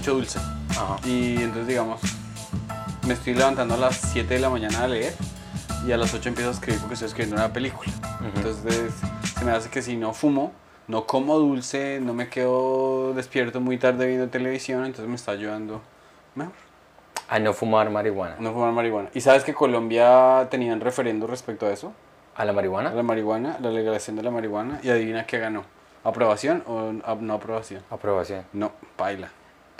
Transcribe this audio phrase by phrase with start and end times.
[0.00, 0.38] mucho dulce.
[0.70, 0.96] Ajá.
[1.04, 2.00] Y entonces, digamos,
[3.06, 5.12] me estoy levantando a las 7 de la mañana a leer
[5.86, 7.92] y a las 8 empiezo a escribir porque estoy escribiendo una película.
[8.34, 8.94] Entonces,
[9.38, 10.52] se me hace que si no fumo,
[10.88, 15.82] no como dulce, no me quedo despierto muy tarde viendo televisión, entonces me está ayudando
[16.34, 16.54] mejor.
[17.28, 18.36] A no fumar marihuana.
[18.40, 19.10] No fumar marihuana.
[19.12, 21.92] ¿Y sabes que Colombia tenía un referendo respecto a eso?
[22.36, 22.90] ¿A la A marihuana?
[22.94, 24.80] la marihuana, la legalización de la marihuana.
[24.82, 25.64] Y adivina qué ganó.
[26.04, 27.82] ¿Aprobación o no aprobación?
[27.90, 28.46] Aprobación.
[28.54, 29.30] No, baila.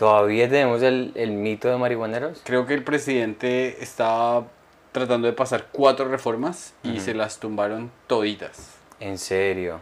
[0.04, 2.40] ¿Todavía tenemos el, el mito de marihuaneros?
[2.44, 4.44] Creo que el presidente estaba
[4.92, 8.76] tratando de pasar cuatro reformas y se las tumbaron toditas.
[8.98, 9.78] En serio.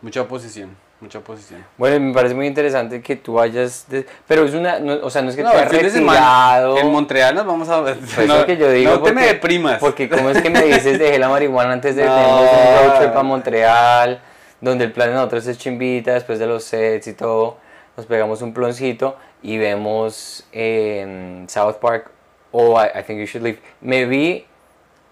[0.00, 1.64] Mucha oposición, mucha oposición.
[1.76, 3.86] Bueno, me parece muy interesante que tú vayas...
[3.88, 4.78] de- Pero es una...
[4.78, 6.78] no- o sea, no es que No, te el hayas semana retirado...
[6.78, 7.96] en Montreal nos vamos a ver.
[7.98, 8.92] Pues es lo que yo digo.
[8.92, 9.80] No te me deprimas.
[9.80, 12.14] Porque como es que me dices dejé la marihuana antes de No.
[12.14, 14.20] tenemos un road trip a Montreal,
[14.60, 17.56] donde el plan de nosotros es chimbita, después de los sets y todo,
[17.96, 22.10] nos pegamos un ploncito y vemos en South Park
[22.52, 23.58] o I, I Think You Should Leave.
[23.80, 24.46] Me vi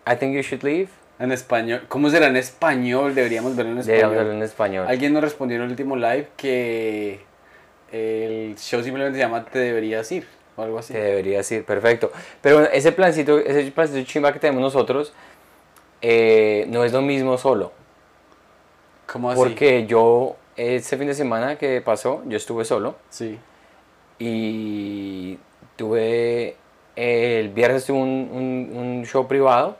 [0.07, 0.89] I Think You Should Leave,
[1.19, 1.85] En español.
[1.89, 3.15] ¿Cómo será en español?
[3.15, 4.01] Deberíamos verlo en español.
[4.01, 4.87] deberíamos verlo en español.
[4.89, 7.21] Alguien nos respondió en el último live que
[7.91, 10.93] el show simplemente se llama Te deberías ir o algo así.
[10.93, 12.13] Te debería decir, perfecto.
[12.41, 15.13] Pero bueno, ese plancito, ese plancito chimba que tenemos nosotros,
[16.03, 17.73] eh, no es lo mismo solo.
[19.07, 19.39] ¿Cómo así?
[19.39, 22.97] Porque yo, ese fin de semana que pasó, yo estuve solo.
[23.11, 23.39] Sí.
[24.19, 25.39] Y
[25.77, 26.57] tuve
[26.97, 29.77] el viernes tuve un, un- un show privado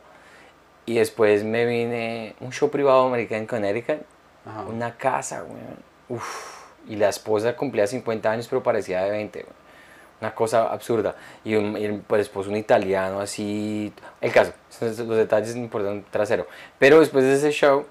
[0.85, 4.03] y después me vine un show privado americano en Connecticut
[4.45, 4.63] Ajá.
[4.65, 5.79] una casa weón.
[6.09, 9.53] Uf, y la esposa cumplía 50 años pero parecía de 20 weón.
[10.21, 14.97] una cosa absurda y, un, y el pues, esposo un italiano así el caso los
[15.17, 16.47] detalles importantes trasero
[16.79, 17.87] pero después de ese show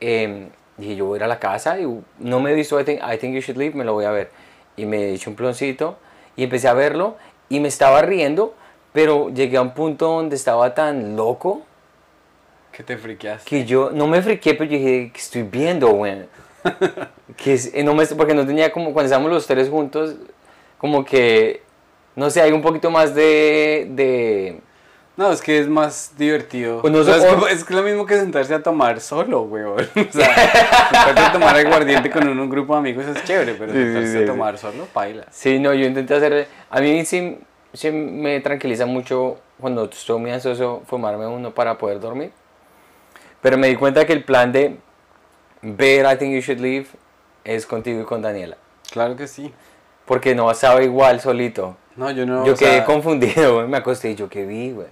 [0.00, 1.86] eh, dije yo voy a ir a la casa y
[2.18, 4.10] no me he visto I think, I Think You Should Leave, me lo voy a
[4.10, 4.30] ver.
[4.76, 5.96] Y me eché un ploncito
[6.36, 7.16] y empecé a verlo
[7.48, 8.54] y me estaba riendo,
[8.92, 11.62] pero llegué a un punto donde estaba tan loco
[12.72, 13.48] Que te friqueaste.
[13.48, 16.24] que yo no me friqué, pero yo dije, ¿qué estoy viendo, güey?
[17.36, 20.16] que es- eh, no me, porque no tenía como, cuando estábamos los tres juntos,
[20.78, 21.62] como que,
[22.16, 24.60] no sé, hay un poquito más de, de
[25.16, 26.82] No, es que es más divertido.
[26.82, 29.00] Pues no O sea, sé, es, como- es que lo mismo que sentarse a tomar
[29.00, 29.76] solo, weón.
[29.96, 30.34] O sea,
[30.90, 34.12] sentarte a tomar aguardiente con un, un grupo de amigos es chévere, pero Sí, sentarse
[34.12, 34.26] sí, a sí.
[34.26, 35.24] tomar solo, paila.
[35.30, 36.48] Sí, no, yo intenté hacer.
[36.68, 37.38] A mí sí,
[37.72, 42.30] sí me tranquiliza mucho cuando estoy muy ansioso fumarme uno para poder dormir.
[43.40, 44.76] Pero me di cuenta que el plan de
[45.62, 46.86] ver I Think You Should Leave
[47.44, 48.56] es contigo y con Daniela.
[48.90, 49.52] Claro que sí.
[50.04, 51.76] Porque no sabe igual solito.
[51.96, 52.44] No, yo no.
[52.44, 54.88] yo quedé sea, confundido, güey, me acosté y yo qué vi, güey.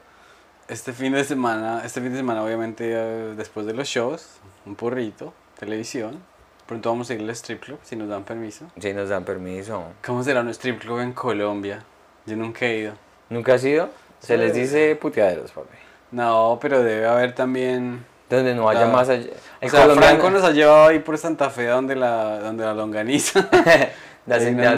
[0.68, 2.84] Este fin de semana, este fin de semana obviamente
[3.36, 4.26] después de los shows,
[4.64, 6.22] un porrito, televisión.
[6.66, 8.64] Pronto vamos a ir al strip club si nos dan permiso.
[8.80, 9.84] Si nos dan permiso.
[10.04, 11.84] ¿Cómo será un strip club en Colombia?
[12.24, 12.94] Yo nunca he ido.
[13.28, 13.90] ¿Nunca has ido?
[14.20, 14.40] Se Sí.
[14.40, 15.76] les dice puteaderos, papi.
[16.12, 18.06] No, pero debe haber también.
[18.30, 18.88] Donde no haya Ah.
[18.88, 19.26] más allá.
[19.30, 22.64] O El sea, colombiano- Franco nos ha llevado ahí por Santa Fe donde la, donde
[22.64, 23.46] la longaniza.
[24.26, 24.74] la doña,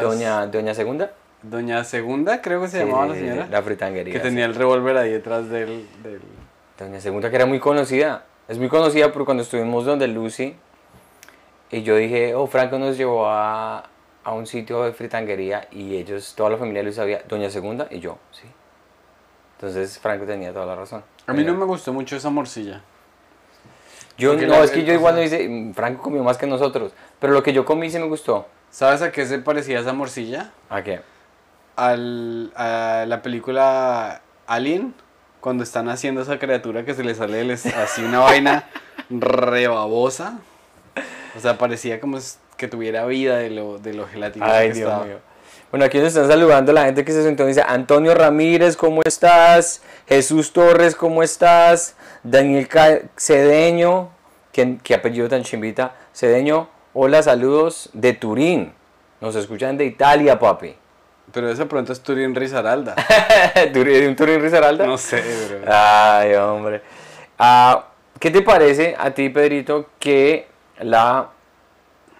[0.00, 1.12] doña, doña Segunda.
[1.42, 3.46] Doña Segunda, creo que se Sí, llamaba la señora.
[3.50, 4.12] La fritanguería.
[4.12, 4.24] que sí.
[4.24, 6.20] tenía el revólver ahí detrás del, del-
[6.78, 8.24] Doña Segunda, que era muy conocida.
[8.48, 10.54] Es muy conocida porque cuando estuvimos donde Lucy,
[11.70, 13.88] y yo dije, oh, Franco nos llevó a,
[14.24, 18.00] a un sitio de fritanguería y ellos, toda la familia de sabía, Doña Segunda y
[18.00, 18.44] yo, sí.
[19.56, 21.02] Entonces Franco tenía toda la razón.
[21.26, 22.80] A mí no me gustó mucho esa morcilla.
[24.18, 26.46] Yo porque no, la- es que yo igual no dice, "Mm, Franco comió más que
[26.46, 28.46] nosotros, pero lo que yo comí sí me gustó.
[28.70, 30.50] ¿Sabes a qué se parecía esa morcilla?
[30.68, 31.00] ¿A qué?
[31.80, 34.94] Al, a la película Alien,
[35.40, 38.68] cuando están haciendo esa criatura que se le sale del es- así una vaina
[39.08, 40.38] rebabosa.
[41.36, 42.18] O sea, parecía como
[42.56, 45.04] que tuviera vida de lo, de lo gelatinoso Ay, que Dios estaba.
[45.06, 45.18] mío.
[45.70, 47.46] Bueno, aquí nos están saludando la gente que se sentó.
[47.46, 49.82] Dice Antonio Ramírez, ¿cómo estás?
[50.08, 51.94] Jesús Torres, ¿cómo estás?
[52.24, 52.68] Daniel
[53.16, 54.10] Cedeño,
[54.52, 55.94] ¿qué, qué apellido tan chimbita?
[56.12, 58.72] Cedeño, hola, saludos de Turín.
[59.20, 60.74] Nos escuchan de Italia, papi.
[61.32, 62.94] Pero eso pronto es Turín Risaralda.
[63.72, 64.86] ¿De un Turín Risaralda?
[64.86, 65.72] No sé, pero...
[65.72, 66.82] Ay, hombre.
[67.38, 67.86] Ah,
[68.18, 70.48] ¿Qué te parece a ti, Pedrito, que
[70.80, 71.30] la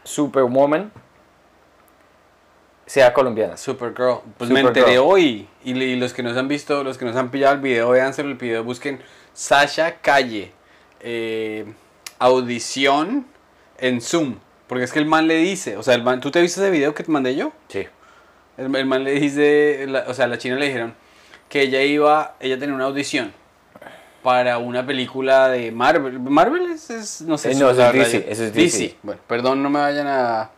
[0.05, 0.91] Superwoman
[2.87, 3.57] sea colombiana?
[3.57, 4.21] Supergirl.
[4.39, 4.79] Pues me Supergirl.
[4.79, 5.49] enteré hoy.
[5.65, 8.29] Y, y los que nos han visto, los que nos han pillado el video, véanselo
[8.31, 9.01] el video, busquen
[9.35, 10.53] Sasha Calle.
[11.01, 11.67] eh,
[12.19, 13.27] audición
[13.79, 14.37] en Zoom.
[14.67, 16.71] Porque es que el man le dice, o sea, el man, ¿tú te viste ese
[16.71, 17.53] video que te mandé yo?
[17.69, 17.89] Sí.
[18.61, 20.95] El, el man le dice, la- o sea, a la china le dijeron
[21.49, 23.33] que ella iba, ella tenía una audición
[24.23, 26.21] para una película de Marvel.
[26.21, 27.51] Marvel es, es- no sé.
[27.51, 28.97] Eh, si no, eso es DC, eso es DC.
[29.03, 30.51] Bueno, perdón, no me vayan a,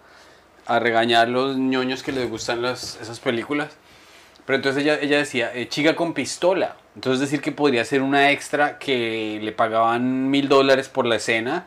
[0.66, 3.68] a regañar los ñoños que les gustan las, esas películas.
[4.44, 6.76] Pero entonces ella, ella decía, eh, chica con pistola.
[6.96, 11.64] Entonces decir que podría ser una extra que le pagaban mil dólares por la escena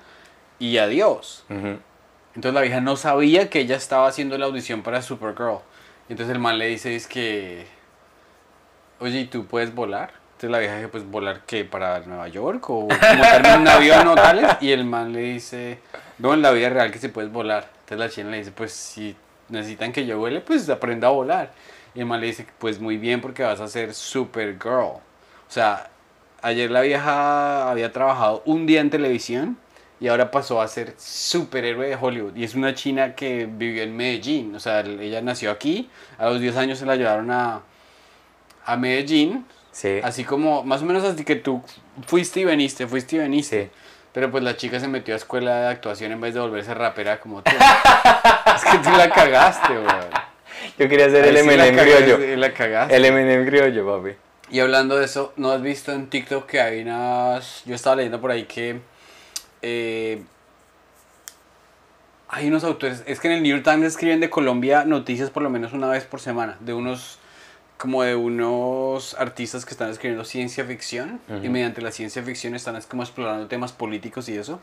[0.60, 1.46] y adiós.
[1.50, 5.60] Entonces la vieja no sabía que ella estaba haciendo la audición para Supergirl.
[6.08, 7.66] Entonces el man le dice es que,
[9.00, 10.14] oye, ¿y tú puedes volar?
[10.34, 14.08] Entonces la vieja dice, pues volar qué, para Nueva York o montarme en un avión
[14.08, 14.58] o tales.
[14.62, 15.80] Y el man le dice,
[16.20, 17.70] no, en la vida real que se puedes volar.
[17.82, 19.16] Entonces la china le dice, pues si
[19.50, 21.52] necesitan que yo vuele, pues aprenda a volar.
[21.96, 24.82] Y el man le dice, pues muy bien porque vas a ser Supergirl.
[24.82, 25.02] O
[25.48, 25.90] sea,
[26.42, 29.58] ayer la vieja había trabajado un día en televisión
[30.00, 32.36] y ahora pasó a ser superhéroe de Hollywood.
[32.36, 34.56] Y es una china que vivió en Medellín.
[34.56, 35.90] O sea, ella nació aquí.
[36.18, 37.62] A los 10 años se la llevaron a,
[38.66, 39.46] a Medellín.
[39.72, 40.00] Sí.
[40.04, 41.62] Así como, más o menos así que tú
[42.06, 43.66] fuiste y veniste, fuiste y veniste.
[43.66, 43.72] Sí.
[44.12, 47.20] Pero pues la chica se metió a escuela de actuación en vez de volverse rapera
[47.20, 47.52] como tú.
[48.56, 50.10] es que tú la cagaste, weón.
[50.78, 52.38] Yo quería ser el sí M&M criollo.
[52.38, 52.96] La cagaste.
[52.96, 54.16] El M&M criollo, papi.
[54.50, 57.64] Y hablando de eso, ¿no has visto en TikTok que hay unas...
[57.66, 58.80] Yo estaba leyendo por ahí que...
[59.68, 60.24] eh,
[62.30, 63.04] hay unos autores...
[63.06, 65.88] Es que en el New York Times escriben de Colombia noticias por lo menos una
[65.88, 66.58] vez por semana.
[66.60, 67.20] De unos...
[67.78, 71.20] Como de unos artistas que están escribiendo ciencia ficción.
[71.30, 71.50] Y Ujú.
[71.52, 74.60] mediante la ciencia ficción están es como explorando temas políticos y eso.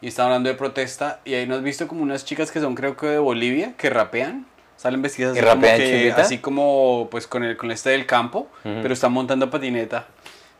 [0.00, 1.20] Y están hablando de protesta.
[1.26, 3.90] Y ahí no has visto como unas chicas que son creo que de Bolivia, que
[3.90, 4.46] rapean.
[4.78, 6.22] Salen vestidas ¿Y así como, rapean que- chimbita?
[6.22, 10.06] así como pues con el con este del campo, pero están montando patineta.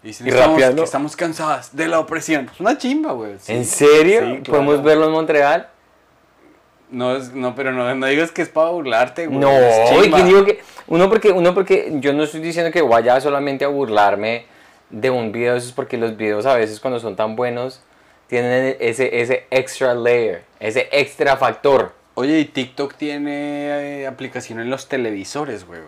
[0.03, 0.83] Y, dicen, ¿Y estamos, rapeando?
[0.83, 2.49] que estamos cansadas de la opresión.
[2.53, 3.35] Es una chimba, güey.
[3.41, 3.53] sí.
[3.53, 4.21] ¿En serio?
[4.21, 4.43] Sí, claro.
[4.45, 5.69] ¿Podemos verlo en Montreal?
[6.91, 9.39] No, es- no, pero no, no digas que es para burlarte, güey.
[9.39, 9.51] No.
[10.87, 14.47] Uno porque, uno porque yo no estoy diciendo que vaya solamente a burlarme
[14.89, 17.83] de un video, eso es porque los videos a veces cuando son tan buenos
[18.27, 21.93] tienen ese, ese extra layer, ese extra factor.
[22.15, 25.81] Oye, y TikTok tiene eh, aplicación en los televisores, güey.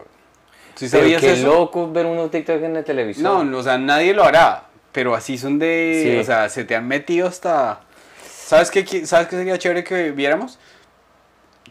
[0.80, 1.46] ¿Sí Pero sabías qué eso?
[1.46, 3.22] loco ver uno TikTok en el televisor.
[3.22, 4.64] No, no, o sea, nadie lo hará.
[4.92, 6.00] Pero así son de.
[6.14, 6.18] Sí.
[6.18, 7.80] O sea, se te han metido hasta.
[8.26, 10.58] ¿Sabes qué, ¿Sabes qué sería chévere que viéramos?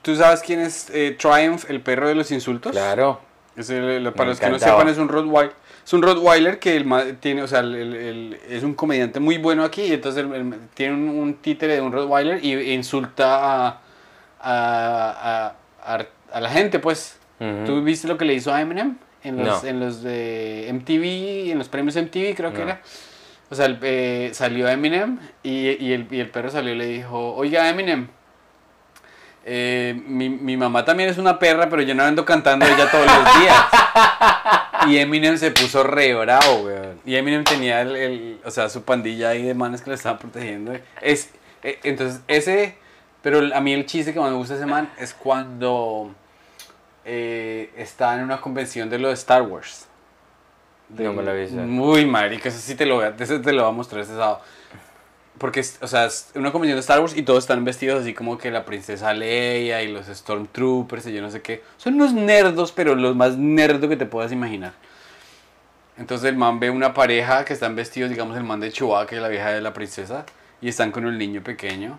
[0.03, 2.71] ¿Tú sabes quién es eh, Triumph, el perro de los insultos?
[2.71, 3.19] Claro.
[3.57, 5.53] Es el- el- para Me los que no sepan, es un Rottweiler.
[5.83, 9.81] Es un Rottweiler que el, tiene, o sea, es un comediante muy bueno aquí.
[9.81, 10.23] Y entonces
[10.75, 13.81] tiene un, un títere de un Rottweiler y insulta a-
[14.39, 15.55] a-
[16.31, 17.18] a la gente, pues.
[17.39, 17.65] Ujú.
[17.65, 18.97] ¿Tú viste lo que le hizo a Eminem?
[19.23, 19.69] En los, No.
[19.69, 22.63] en los de MTV, en los premios MTV, creo que No.
[22.65, 22.81] era.
[23.49, 26.85] O sea, el- eh, salió Eminem y, y el, y el perro salió y le
[26.85, 28.07] dijo: Oiga, Eminem.
[29.45, 33.05] eh, mi, mi mamá también es una perra, pero yo no ando cantando ella todos
[33.07, 33.65] los días.
[34.87, 36.99] Y Eminem se puso re bravo, weón.
[37.05, 40.19] Y Eminem tenía el, el- o sea, su pandilla ahí de manes que le estaban
[40.19, 40.73] protegiendo.
[41.01, 41.29] Es,
[41.63, 42.75] eh, entonces, ese,
[43.21, 46.13] pero a mí el chiste que más me gusta de ese man es cuando
[47.11, 49.87] eh, está en una convención de lo de Star Wars.
[50.89, 51.63] No me lo.
[51.63, 54.13] Muy marica, eso sí te lo voy a, eso te lo voy a mostrar este
[54.13, 54.41] sábado.
[55.39, 58.37] Porque, o sea, es una convención de Star Wars y todos están vestidos así como
[58.37, 61.63] que la princesa Leia y los Stormtroopers y yo no sé qué.
[61.77, 64.73] Son unos nerdos, pero los más nerdos que te puedas imaginar.
[65.97, 69.19] Entonces el man ve una pareja que están vestidos, digamos, el man de Chewbacca y
[69.19, 70.25] la vieja de la princesa,
[70.61, 71.97] y están con el niño pequeño.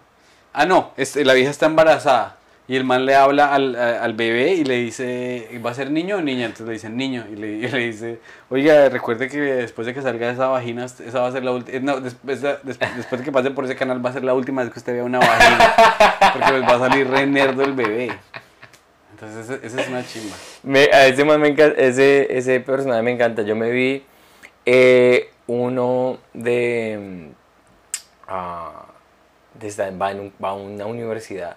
[0.52, 2.39] Ah, no, este, la vieja está embarazada.
[2.70, 6.18] Y el man le habla al, al bebé y le dice, ¿va a ser niño
[6.18, 6.44] o niña?
[6.44, 7.26] Entonces le dicen niño.
[7.28, 7.48] Y le,
[7.80, 11.50] dice, oiga, recuerde que después de que salga esa vagina, esa va a ser la
[11.50, 11.80] última.
[11.80, 14.34] No, después, de- des- después de que pase por ese canal, va a ser la
[14.34, 15.74] última vez que usted vea una vagina.
[16.32, 18.12] Porque pues va a salir re nerdo el bebé.
[19.14, 20.36] Entonces, esa es una chimba.
[20.92, 23.42] A ese, man me encanta, ese, ese personaje me encanta.
[23.42, 24.04] Yo me vi
[24.64, 26.98] eh, uno de.
[27.00, 27.32] mm,
[28.28, 28.84] ah,
[30.40, 31.56] va a una universidad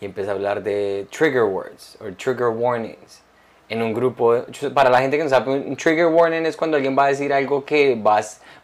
[0.00, 3.22] y empieza a hablar de trigger words o trigger warnings.
[3.68, 6.96] En un grupo, para la gente que no sabe, un trigger warning es cuando alguien
[6.96, 8.22] va a decir algo que va, a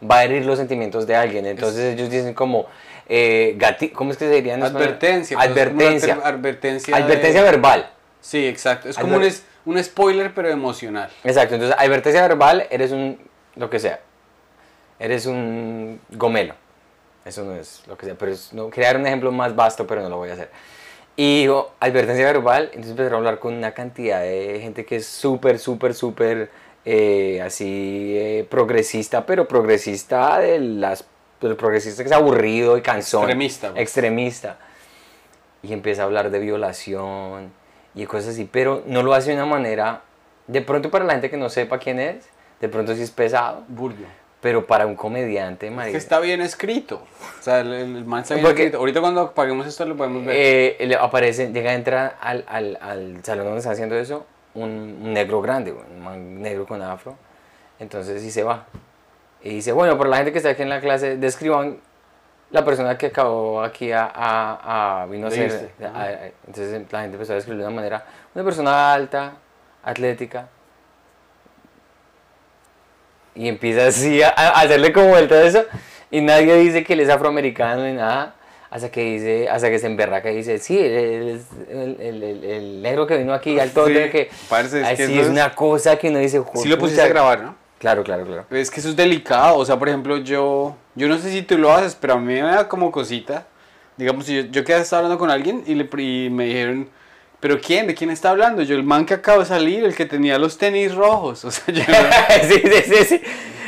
[0.09, 1.45] va a herir los sentimientos de alguien.
[1.45, 2.67] Entonces ellos dicen como,
[3.09, 4.83] eh, gati- ¿cómo es que se diría en español?
[4.87, 5.37] Advertencia.
[5.37, 6.13] pues, Advertencia.
[6.23, 6.95] advertencia.
[6.95, 7.89] de- Advertencia verbal.
[8.21, 8.87] Sí, exacto.
[8.87, 11.09] Es como Adver- un, es- un spoiler, pero emocional.
[11.25, 13.19] Exacto, entonces advertencia verbal, eres un,
[13.57, 13.99] lo que sea,
[14.99, 16.53] eres un gomelo,
[17.25, 20.01] eso no es lo que sea, pero es no, crear un ejemplo más vasto, pero
[20.01, 20.49] no lo voy a hacer.
[21.15, 25.05] Y digo, advertencia verbal, entonces empezaron a hablar con una cantidad de gente que es
[25.05, 26.49] súper, súper, súper,
[26.85, 31.05] eh, así, eh, progresista, pero progresista de las,
[31.39, 33.23] del progresista que es aburrido y cansón.
[33.23, 33.81] Extremista, pues.
[33.81, 34.57] Extremista.
[35.61, 37.53] Y empieza a hablar de violación
[37.93, 40.01] y cosas así, pero no lo hace de una manera,
[40.47, 42.25] de pronto para la gente que no sepa quién es,
[42.59, 44.05] de pronto sí es pesado, Burdo.
[44.43, 47.01] Pero para un comediante, que está bien escrito.
[47.39, 48.77] O sea, el, el man está bien Porque- escrito.
[48.77, 50.35] Ahorita cuando paguemos esto lo podemos ver.
[50.37, 55.13] eh, le aparece, llega a entrar al, al, al salón donde está haciendo eso un,
[55.13, 57.15] negro grande, un man negro con afro.
[57.79, 58.65] Entonces sí se va.
[59.41, 61.77] Y dice, bueno, por la gente que está aquí en la clase, describan
[62.51, 65.71] la persona que acabó aquí a, a, a- vino a ser.
[65.83, 69.35] a- entonces la gente empezó a describir de una manera, una persona alta,
[69.83, 70.49] atlética.
[73.35, 75.63] Y empieza así a, a hacerle como vuelta a eso.
[76.11, 78.35] Y nadie dice que él es afroamericano ni nada.
[78.69, 82.43] Hasta que dice, hasta que se emberraca y dice, sí, él es el, el- el-
[82.43, 84.29] el negro que vino aquí al todo Sí, que.
[84.49, 87.01] parce, es que así eso es es- una cosa que uno dice, Sí lo pusiste
[87.03, 87.55] a grabar, ¿no?
[87.77, 88.45] Claro, claro, claro.
[88.49, 91.57] Es que eso es delicado, o sea, por ejemplo, yo, yo no sé si tú
[91.57, 93.45] lo haces, pero a mí me da como cosita.
[93.97, 96.89] Digamos, yo, yo que estaba hablando con alguien y, le, y me dijeron,
[97.43, 97.87] ¿pero quién?
[97.87, 98.61] ¿De quién está hablando?
[98.61, 101.45] Yo, el man que acaba de salir, el que tenía los tenis rojos.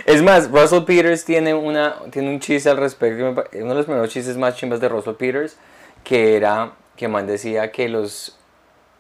[0.06, 4.10] Es más, Russell Peters tiene, una, tiene un chiste al respecto, uno de los primeros
[4.12, 5.58] chistes más chimbas de Russell Peters,
[6.06, 8.38] que era que man decía que los,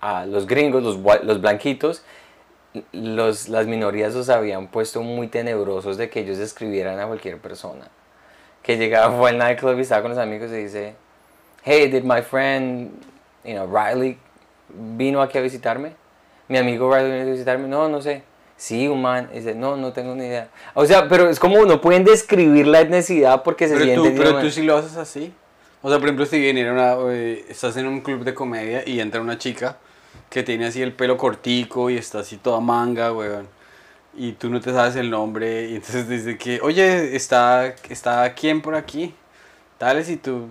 [0.02, 2.04] ah, los gringos, los, los blanquitos,
[2.92, 7.88] los, las minorías los habían puesto muy tenebrosos de que ellos describieran a cualquier persona.
[8.62, 10.96] Que llegaba, fue al nightclub y estaba con los amigos y dice,
[11.64, 12.92] hey, did my friend,
[13.46, 14.18] you know, Riley,
[14.70, 15.94] vino aquí a visitarme?
[16.48, 18.24] Mi amigo Riley vino a visitarme, no, no sé.
[18.58, 20.50] Sí, un man, dice, no, no tengo ni idea.
[20.74, 24.16] O sea, pero es como no pueden describir la etnicidad porque se pero, sienten...
[24.16, 25.34] tú, pero tú sí lo haces así.
[25.82, 29.00] O sea, por ejemplo, si viniera una, eh, estás en un club de comedia y
[29.02, 29.78] entra una chica
[30.30, 33.48] que tiene así el pelo cortico y está así toda manga, weón.
[34.18, 38.62] Y tú no te sabes el nombre y entonces dice que, oye, está, está quién
[38.62, 39.14] por aquí.
[39.78, 40.50] Tales y tú...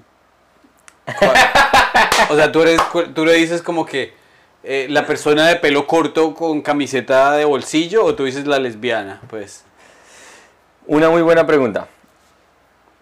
[2.30, 2.80] O sea, tú, eres,
[3.14, 4.14] tú le dices como que
[4.62, 9.20] eh, la persona de pelo corto con camiseta de bolsillo o tú dices la lesbiana,
[9.28, 9.64] pues.
[10.86, 11.88] Una muy buena pregunta.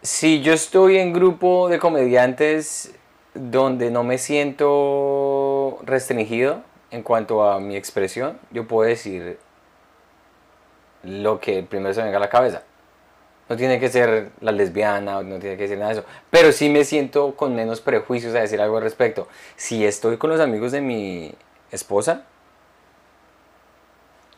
[0.03, 2.93] Si yo estoy en grupo de comediantes
[3.35, 9.39] donde no me siento restringido en cuanto a mi expresión, yo puedo decir
[11.05, 12.63] lo que primero se me venga a la cabeza.
[13.49, 16.09] No tiene que ser la lesbiana, no tiene que ser nada de eso.
[16.31, 19.29] Pero sí me siento con menos prejuicios a decir algo al respecto.
[19.57, 21.35] Si estoy con los amigos de mi
[21.71, 22.23] esposa,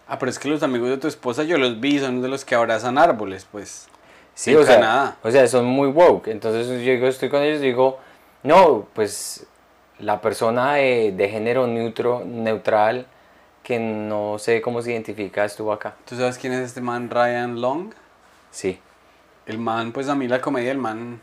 [0.07, 2.45] Ah, pero es que los amigos de tu esposa yo los vi, son de los
[2.45, 3.89] que abrazan árboles, pues.
[4.35, 5.17] Sí, o sea, Canadá.
[5.23, 6.29] o sea, son muy woke.
[6.29, 7.99] Entonces yo digo, estoy con ellos y digo,
[8.43, 9.47] no, pues
[9.99, 13.07] la persona de, de género neutro, neutral,
[13.63, 15.95] que no sé cómo se identifica, estuvo acá.
[16.05, 17.95] ¿Tú sabes quién es este man Ryan Long?
[18.51, 18.79] Sí.
[19.47, 21.21] El man, pues a mí la comedia del man,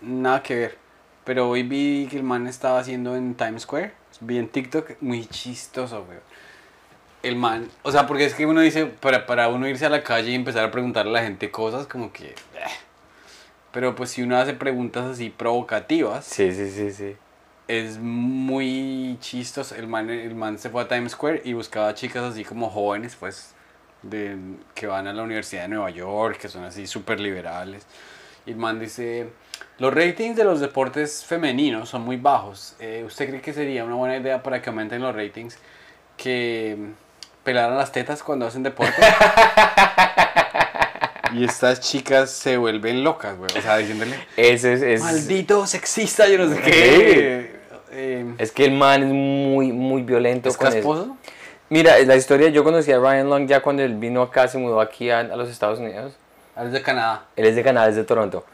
[0.00, 0.78] nada que ver.
[1.24, 3.92] Pero hoy vi que el man estaba haciendo en Times Square.
[4.20, 6.18] Vi en TikTok, muy chistoso, güey.
[7.22, 10.02] El man, o sea, porque es que uno dice, para, para uno irse a la
[10.02, 12.26] calle y empezar a preguntarle a la gente cosas, como que...
[12.26, 12.34] eh.
[13.70, 17.16] Pero pues si uno hace preguntas así provocativas, Sí, sí, sí, sí.
[17.68, 19.74] es muy chistoso.
[19.76, 23.16] El man, el man se fue a Times Square y buscaba chicas así como jóvenes,
[23.18, 23.54] pues,
[24.02, 24.36] de,
[24.74, 27.86] que van a la Universidad de Nueva York, que son así súper liberales.
[28.46, 29.28] Y el man dice,
[29.78, 32.76] los ratings de los deportes femeninos son muy bajos.
[32.80, 35.58] Eh, ¿Usted cree que sería una buena idea para que aumenten los ratings
[36.16, 36.76] que
[37.44, 38.94] pelaran las tetas cuando hacen deporte?
[41.34, 43.50] y estas chicas se vuelven locas, güey.
[43.56, 47.62] O sea, diciéndole, Ese es, es, maldito sexista, yo no sé qué.
[47.94, 51.16] Eh, es que el man es muy, muy violento ¿Es con eso.
[51.72, 54.78] Mira, la historia, yo conocí a Ryan Long ya cuando él vino acá, se mudó
[54.78, 56.12] aquí a, a los Estados Unidos.
[56.54, 57.24] Ah, es de Canadá.
[57.34, 58.44] Él es de Canadá, es de Toronto.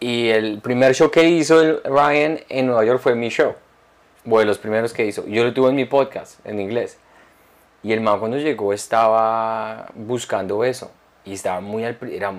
[0.00, 3.54] Y el primer show que hizo el Ryan en Nueva York fue mi show.
[4.24, 5.24] Bueno, de los primeros que hizo.
[5.28, 6.98] Yo lo tuve en mi podcast, en inglés.
[7.84, 10.90] Y el man cuando llegó estaba buscando eso.
[11.24, 11.96] Y estaba muy al...
[12.10, 12.32] Era,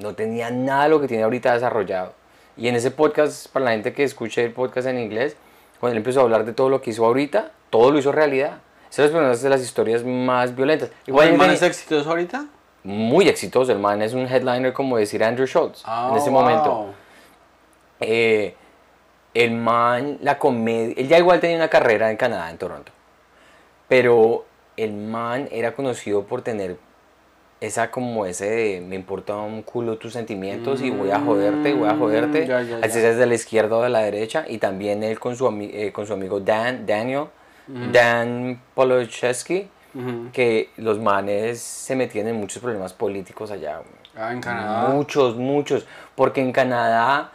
[0.00, 2.14] no tenía nada de lo que tiene ahorita desarrollado.
[2.56, 5.36] Y en ese podcast, para la gente que escuche el podcast en inglés,
[5.78, 8.60] cuando él empezó a hablar de todo lo que hizo ahorita, todo lo hizo realidad.
[8.98, 10.90] Esas son las de las historias más violentas.
[11.06, 12.46] Igual ¿El man es exitoso ahorita?
[12.84, 13.72] muy exitoso.
[13.72, 16.40] El man es un headliner como decir Andrew Schultz Ah, en ese wow.
[16.42, 16.86] momento.
[18.00, 18.54] Eh,
[19.32, 22.92] el man, la comedia, él ya igual tenía una carrera en Canadá, en Toronto.
[23.88, 24.44] Pero
[24.76, 26.76] el man era conocido por tener
[27.60, 31.88] esa como ese de me importa un culo tus sentimientos y voy a joderte, voy
[31.88, 32.42] a joderte.
[32.44, 33.00] Mm, ya, ya, Así ya.
[33.00, 34.44] sea de la izquierda o de la derecha.
[34.46, 37.24] Y también él con su, eh, con su amigo Dan, Daniel,
[37.66, 40.30] Dan Polochewski, Ujú.
[40.32, 43.80] que los manes se metían en muchos problemas políticos allá.
[44.16, 44.88] Ah, en Canadá.
[44.88, 45.86] Muchos, muchos.
[46.14, 47.30] Porque en Canadá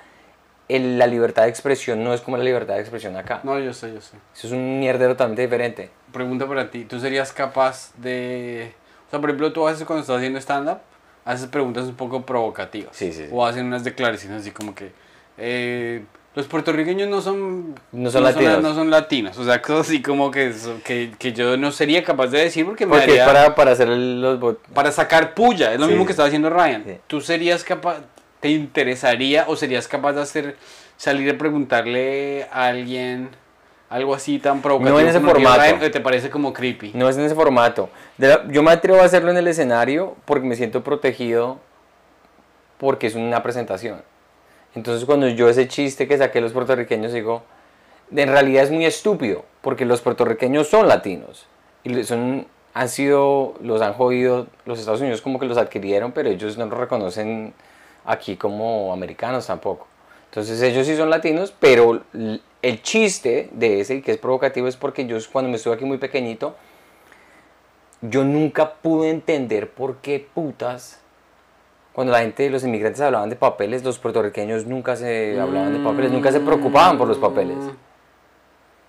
[0.67, 3.39] el- la libertad de expresión no es como la libertad de expresión acá.
[3.43, 4.17] No, yo sé, yo sé.
[4.35, 5.89] Eso es un mierdero totalmente diferente.
[6.13, 6.85] Pregunta para ti.
[6.85, 8.73] ¿Tú serías capaz de...
[9.07, 10.77] O sea, por ejemplo, tú haces cuando estás haciendo stand-up,
[11.25, 12.95] haces preguntas un poco provocativas.
[12.95, 13.29] Sí, sí, sí.
[13.31, 14.91] O hacen unas declaraciones así como que
[15.37, 16.03] eh,
[16.35, 18.61] los puertorriqueños no son No son latinos.
[18.61, 19.37] no son latinos.
[19.37, 20.53] O sea, cosas así como que,
[20.85, 23.89] que, que yo no sería capaz de decir porque me Porque daría- para, para hacer
[23.89, 26.83] los para sacar puya, es lo Sí, mismo que estaba haciendo Ryan.
[26.85, 26.93] Sí.
[27.07, 27.97] ¿Tú serías capaz,
[28.39, 30.55] te interesaría o serías capaz de hacer,
[30.97, 33.29] salir a preguntarle a alguien
[33.89, 34.97] algo así tan provocativo?
[34.97, 35.59] No en ese formato.
[35.61, 36.91] Ryan, ¿O te parece como creepy?
[36.93, 37.89] No es en ese formato.
[38.19, 41.59] La- yo me atrevo a hacerlo en el escenario porque me siento protegido
[42.77, 44.03] porque es una presentación.
[44.75, 47.43] Entonces cuando yo ese chiste que saqué los puertorriqueños digo,
[48.15, 51.47] en realidad es muy estúpido porque los puertorriqueños son latinos
[51.83, 56.29] y son han sido los han jodido los Estados Unidos como que los adquirieron, pero
[56.29, 57.53] ellos no los reconocen
[58.05, 59.87] aquí como americanos tampoco.
[60.29, 62.03] Entonces ellos sí son latinos, pero
[62.61, 65.97] el chiste de ese que es provocativo es porque yo cuando me estuve aquí muy
[65.97, 66.55] pequeñito,
[68.01, 70.99] yo nunca pude entender por qué putas,
[71.99, 76.13] cuando la gente, los inmigrantes hablaban de papeles, los puertorriqueños nunca se hablaban de papeles,
[76.13, 77.57] nunca se preocupaban por los papeles.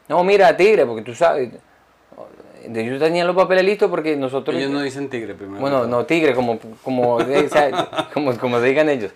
[0.06, 1.50] No, mira, tigre, porque tú sabes,
[2.72, 4.56] ellos tenían los papeles listos porque nosotros...
[4.56, 5.60] Ellos no dicen tigre primero.
[5.60, 9.10] Bueno, no, tigre, como, como, o sea, como, como digan ellos.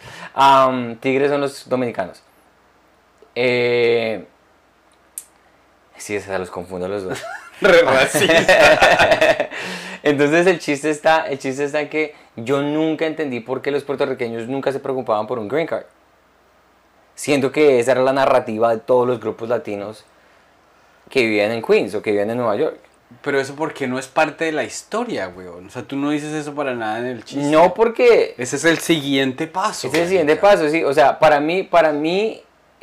[0.98, 2.20] Tigres son los dominicanos.
[3.36, 4.24] Eh,
[5.96, 7.22] sí, se los confundo los dos.
[10.02, 13.84] Entonces el chiste está, el chiste está en que yo nunca entendí por qué los
[13.84, 15.84] puertorriqueños nunca se preocupaban por un green card.
[17.14, 20.04] Siento que esa era la narrativa de todos los grupos latinos
[21.10, 22.78] que vivían en Queens o que vivían en Nueva York.
[23.22, 25.66] Pero eso porque no es parte de la historia, weón.
[25.66, 27.50] O sea, tú no dices eso para nada en el chiste.
[27.50, 29.86] No porque Ese es el siguiente paso.
[29.86, 30.82] Ese es el siguiente paso, sí.
[30.82, 32.42] O sea, para mí, para mí,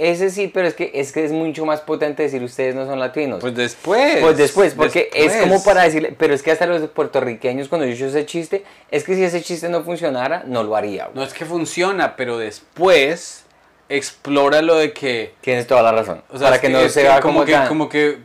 [0.09, 2.99] ese sí, pero es que es que es mucho más potente decir ustedes no son
[2.99, 3.39] latinos.
[3.41, 4.17] Pues después.
[4.21, 7.93] Pues después, porque es como para decirle, pero es que hasta los puertorriqueños cuando yo
[7.93, 11.05] hice ese chiste, es que si ese chiste no funcionara, no lo haría.
[11.05, 11.15] güey.
[11.15, 13.43] No es que funciona, pero después
[13.89, 15.33] explora lo de que.
[15.41, 16.23] Tienes toda la razón.
[16.29, 17.89] O sea, para es que, no es se que vea como, como, que, tan- como
[17.89, 18.17] que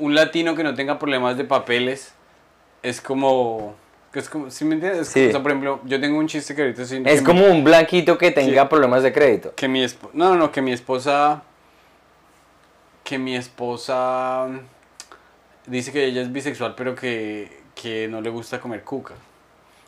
[0.00, 2.12] un latino que no tenga problemas de papeles
[2.82, 3.74] es como.
[4.12, 5.08] Que Es como, ¿sí me entiendes?
[5.08, 5.28] Sí.
[5.28, 7.02] O sea, por ejemplo, yo tengo un chiste que ahorita sí.
[7.06, 8.68] Es que como un blanquito que tenga Sí.
[8.68, 9.54] problemas de crédito.
[9.56, 10.12] Que mi esposa.
[10.14, 11.42] No, no, que mi esposa.
[13.04, 14.46] Que mi esposa.
[15.66, 19.14] Dice que ella es bisexual, pero que, que no le gusta comer cuca.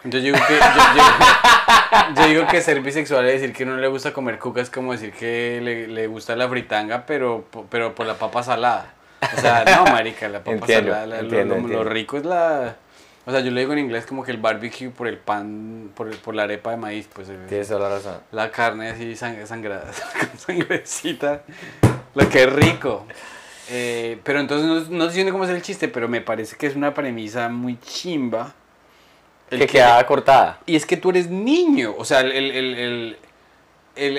[0.05, 0.55] Entonces yo digo que.
[0.55, 0.61] Yo,
[0.96, 4.68] yo- yo digo que ser bisexual es decir que no le gusta comer cuca es
[4.70, 8.92] como decir que le, le gusta la fritanga, pero, pero por la papa salada.
[9.37, 11.07] O sea, no, marica, la papa Entiendo, salada.
[11.07, 12.77] la- lo- entiendo, lo, rico es la.
[13.26, 16.08] O sea, yo le digo en inglés como que el barbecue por el pan, por,
[16.08, 17.28] el- por la arepa de maíz, pues.
[17.30, 18.16] eh, Tienes toda la razón.
[18.32, 21.42] la carne así sang- sangrada, con sangrecita.
[22.14, 23.06] Lo que es rico.
[23.70, 26.76] Eh, pero entonces no, no diciendo cómo es el chiste, pero me parece que es
[26.76, 28.52] una premisa muy chimba.
[29.50, 30.60] El que queda cortada.
[30.66, 31.94] Y es que tú eres niño.
[31.96, 33.16] O sea, el,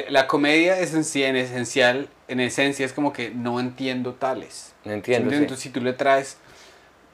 [0.09, 4.73] la comedia esencia- en esencial, en esencia, es como que no entiendo tales.
[4.83, 5.29] No ¿Sí entiendo.
[5.29, 5.35] sí.
[5.37, 6.37] Entonces, si tú le traes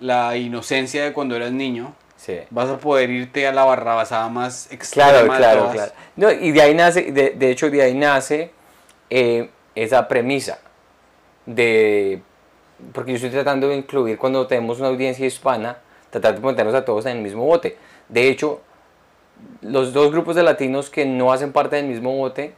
[0.02, 2.40] la inocencia de cuando eras niño, Sí.
[2.50, 5.92] vas a poder irte a la barrabasada más extrema Claro, claro, claro.
[6.18, 8.52] No, y de ahí nace, de, de hecho, de ahí nace
[9.10, 10.60] eh, esa premisa
[11.46, 12.22] de.
[12.94, 15.78] Porque yo estoy tratando de incluir cuando tenemos una audiencia hispana,
[16.10, 17.78] tratar de ponernos a todos en el mismo bote.
[18.10, 18.62] De hecho,
[19.62, 22.54] los dos grupos de latinos que no hacen parte del mismo bote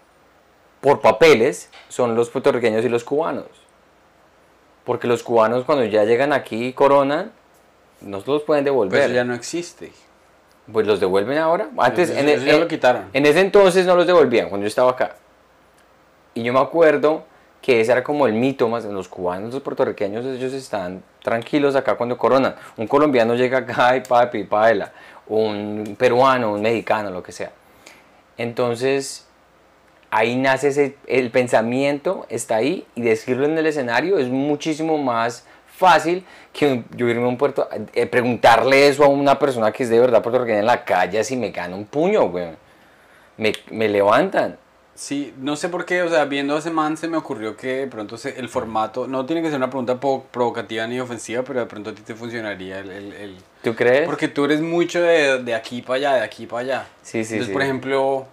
[0.81, 3.45] por papeles son los puertorriqueños y los cubanos.
[4.83, 7.31] Porque los cubanos cuando ya llegan aquí y coronan,
[8.01, 8.91] no se los pueden devolver.
[8.91, 9.91] Pero eso ya no existe.
[10.71, 11.69] Pues los devuelven ahora.
[11.77, 13.03] Antes, Eso- en, eso ya en- lo quitaron.
[13.13, 15.15] en ese entonces no los devolvían, cuando yo estaba acá.
[16.33, 17.23] Y yo me acuerdo
[17.61, 18.83] que ese era como el mito más.
[18.85, 22.55] Los cubanos, los puertorriqueños, ellos están tranquilos acá cuando coronan.
[22.75, 24.91] Un colombiano llega acá y papi, paela.
[25.27, 27.51] Un peruano, un mexicano, lo que sea.
[28.37, 29.25] Entonces,
[30.15, 35.45] ahí nace ese, el pensamiento, está ahí, y decirlo en el escenario es muchísimo más
[35.75, 36.23] fácil
[36.53, 39.99] que yo irme a un puerto, eh, preguntarle eso a una persona que es de
[39.99, 42.49] verdad puertorriqueña en la calle si me gana un puño, güey.
[43.37, 44.57] Me, me levantan.
[44.95, 47.77] Sí, no sé por qué, o sea, viendo a ese man se me ocurrió que
[47.77, 51.61] de pronto se- el formato, no tiene que ser una pregunta provocativa ni ofensiva, pero
[51.61, 52.91] de pronto a ti te funcionaría el...
[52.91, 54.05] el- el- ¿Tú crees?
[54.05, 56.87] Porque tú eres mucho de, de aquí para allá, de aquí para allá.
[57.01, 57.53] Sí, sí, Entonces, sí.
[57.53, 58.27] por ejemplo,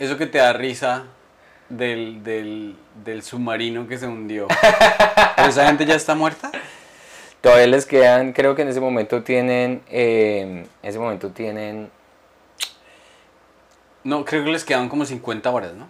[0.00, 1.04] eso que te da risa
[1.68, 4.48] del, del, del submarino que se hundió.
[5.36, 6.50] ¿Pero esa gente ya está muerta?
[7.40, 11.90] Todavía les quedan, creo que en ese momento tienen, eh, en ese momento tienen,
[14.04, 15.88] No, creo que les quedan como 50 horas, ¿no?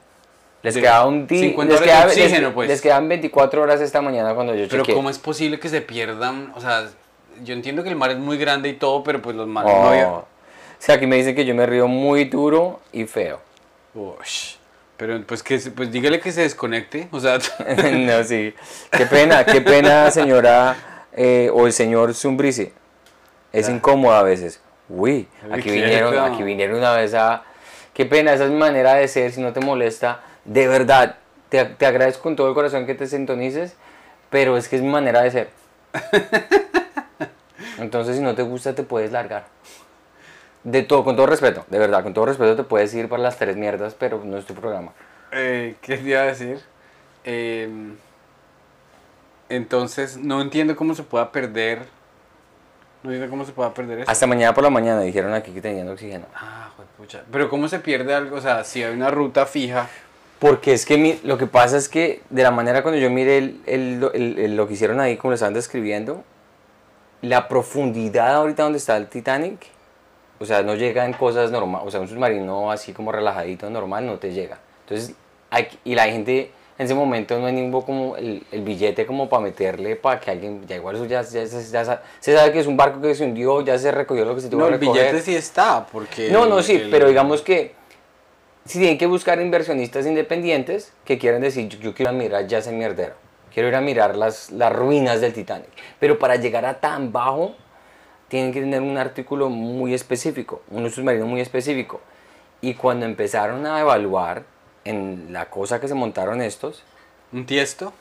[0.62, 2.68] les De- queda un día, 50 les, queda- les- pues.
[2.68, 4.94] les quedan 24 horas esta mañana cuando yo Pero chequeé.
[4.94, 6.52] ¿cómo es posible que se pierdan?
[6.54, 6.86] O sea,
[7.42, 9.80] yo entiendo que el mar es muy grande y todo, pero pues los mares no
[9.80, 9.88] Oh.
[9.88, 10.10] había...
[10.78, 13.40] sea, aquí me dicen que yo me río muy duro y feo.
[13.94, 14.56] Ush.
[14.96, 17.08] Pero pues que pues dígale que se desconecte.
[17.10, 17.38] O sea,
[17.92, 18.54] no, sí.
[18.90, 20.76] Qué pena, qué pena, señora
[21.12, 22.72] eh, o el señor Zumbrici.
[23.52, 23.72] Es Ah.
[23.72, 24.60] incómodo a veces.
[24.88, 27.44] Uy, aquí vinieron, aquí vinieron una vez a...
[27.94, 30.20] Qué pena, esa es mi manera de ser, si no te molesta.
[30.44, 31.16] De verdad,
[31.48, 33.74] te, te agradezco con todo el corazón que te sintonices,
[34.30, 35.50] pero es que es mi manera de ser.
[37.78, 39.46] Entonces, si no te gusta, te puedes largar.
[40.64, 43.38] De todo, con todo respeto, de verdad, con todo respeto te puedes ir para las
[43.38, 44.92] tres mierdas, pero no es tu programa.
[45.32, 46.60] eh, ¿qué te iba a decir?
[47.24, 47.96] Em,
[49.48, 51.80] entonces, no entiendo cómo se pueda perder.
[53.02, 54.10] No entiendo cómo se pueda perder eso.
[54.10, 56.26] Hasta mañana por la mañana dijeron aquí que tenían oxígeno.
[56.34, 57.22] Ah, juepucha.
[57.32, 58.36] Pero ¿cómo se pierde algo?
[58.36, 59.88] O sea, si hay una ruta fija.
[60.38, 63.38] Porque es que mi- lo que pasa es que de la manera cuando yo miré
[63.38, 66.22] el, el- el- el- lo que hicieron ahí, como lo estaban describiendo,
[67.22, 69.66] la profundidad ahorita donde está el Titanic,
[70.40, 74.06] o sea, no llega en cosas normales, o sea, un submarino así como relajadito, normal,
[74.06, 74.58] no te llega.
[74.84, 75.14] Entonces,
[75.50, 79.04] hay, que- y la gente en ese momento no hay ningún como el, el billete
[79.04, 82.34] como para meterle para que alguien, ya igual eso ya, ya se- ya sa- se
[82.34, 84.62] sabe que es un barco que se hundió, ya se recogió lo que se tuvo
[84.62, 85.02] No, que el recoger.
[85.08, 86.30] billete sí está, porque...
[86.30, 87.74] No, no, sí, el- pero digamos que
[88.64, 92.46] si tienen que buscar inversionistas independientes que quieran decir, yo, yo quiero ir a mirar
[92.46, 93.12] ya ese mierdero,
[93.52, 95.68] quiero ir a mirar las, las ruinas del Titanic.
[95.98, 97.54] Pero para llegar a tan bajo,
[98.30, 102.00] tienen que tener un artículo muy específico, un submarino muy específico.
[102.62, 104.44] Y cuando empezaron a evaluar
[104.84, 106.84] en la cosa que se montaron estos,
[107.32, 107.92] ¿Un tiesto?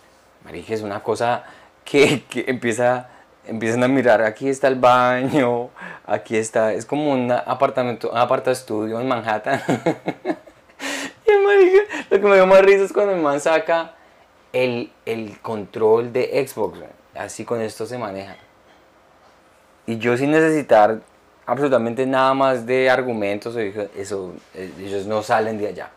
[0.43, 1.43] Marije, es una cosa
[1.85, 3.09] que, que empieza,
[3.45, 5.69] empiezan a mirar, aquí está el baño,
[6.07, 9.61] aquí está, es como un apartamento, un aparta estudio en Manhattan.
[11.27, 13.93] y marica, lo que me dio más risa es cuando el man saca
[14.51, 16.79] el, el control de Xbox,
[17.13, 18.35] así con esto se maneja.
[19.89, 21.02] Y yo sin necesitar
[21.45, 25.91] absolutamente nada más de argumentos, eso, eh, ellos no salen de allá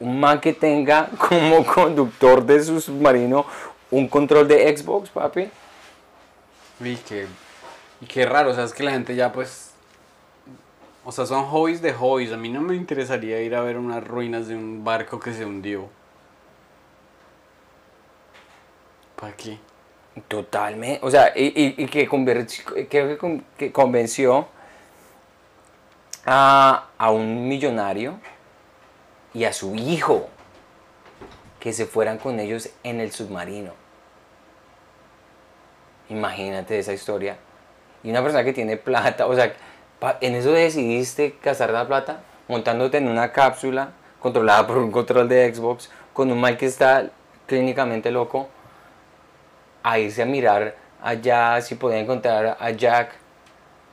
[0.00, 3.46] un man que tenga como conductor de su submarino
[3.90, 5.48] un control de Xbox, papi.
[6.80, 7.26] Y qué,
[8.00, 9.72] y qué raro, o sea, es que la gente ya pues...
[11.04, 12.32] O sea, son hobbies de hobbies.
[12.32, 15.46] A mí no me interesaría ir a ver unas ruinas de un barco que se
[15.46, 15.88] hundió.
[19.18, 19.58] ¿Para qué?
[20.26, 20.98] Totalmente.
[21.04, 22.08] O sea, y, y- que,
[22.88, 24.48] que, con- que convenció
[26.26, 28.18] a, a un millonario
[29.34, 30.28] y a su hijo
[31.60, 33.72] que se fueran con ellos en el submarino.
[36.08, 37.36] Imagínate esa historia.
[38.02, 39.52] Y una persona que tiene plata, o sea,
[40.20, 45.52] en eso decidiste gastar la plata montándote en una cápsula controlada por un control de
[45.54, 47.10] Xbox con un mal que está
[47.46, 48.48] clínicamente loco
[49.82, 53.12] a irse a mirar allá si podía encontrar a Jack,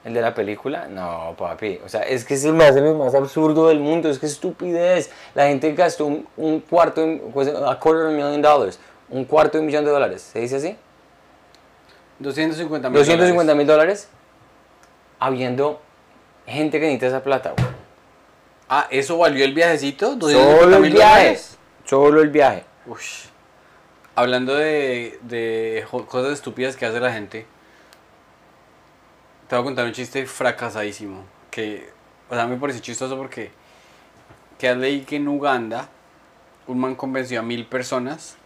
[0.04, 0.88] el de la película.
[0.88, 1.80] No, papi.
[1.84, 4.10] O sea, es que es el más, el más absurdo del mundo.
[4.10, 5.12] Es que estupidez.
[5.34, 8.80] La gente gastó un, un cuarto, pues, a quarter of a million dollars.
[9.10, 10.22] Un cuarto de un millón de dólares.
[10.22, 10.78] ¿Se dice así?
[12.20, 14.08] 250 mil 250 mil dólares.
[15.20, 15.82] Habiendo
[16.46, 17.68] gente que necesita esa plata, güey.
[18.70, 20.20] Ah, ¿eso valió el viajecito?
[20.20, 20.94] Solo ¿250 el viaje.
[20.94, 21.58] dólares?
[21.86, 22.64] Solo el viaje.
[22.88, 23.26] Ush.
[24.16, 27.46] Hablando de, de cosas estúpidas que hace la gente,
[29.48, 31.24] te voy a contar un chiste fracasadísimo.
[31.52, 31.90] Que,
[32.30, 33.52] o sea, me pareció chistoso porque
[34.58, 35.90] que leí que en Uganda
[36.68, 38.38] un man convenció a mil personas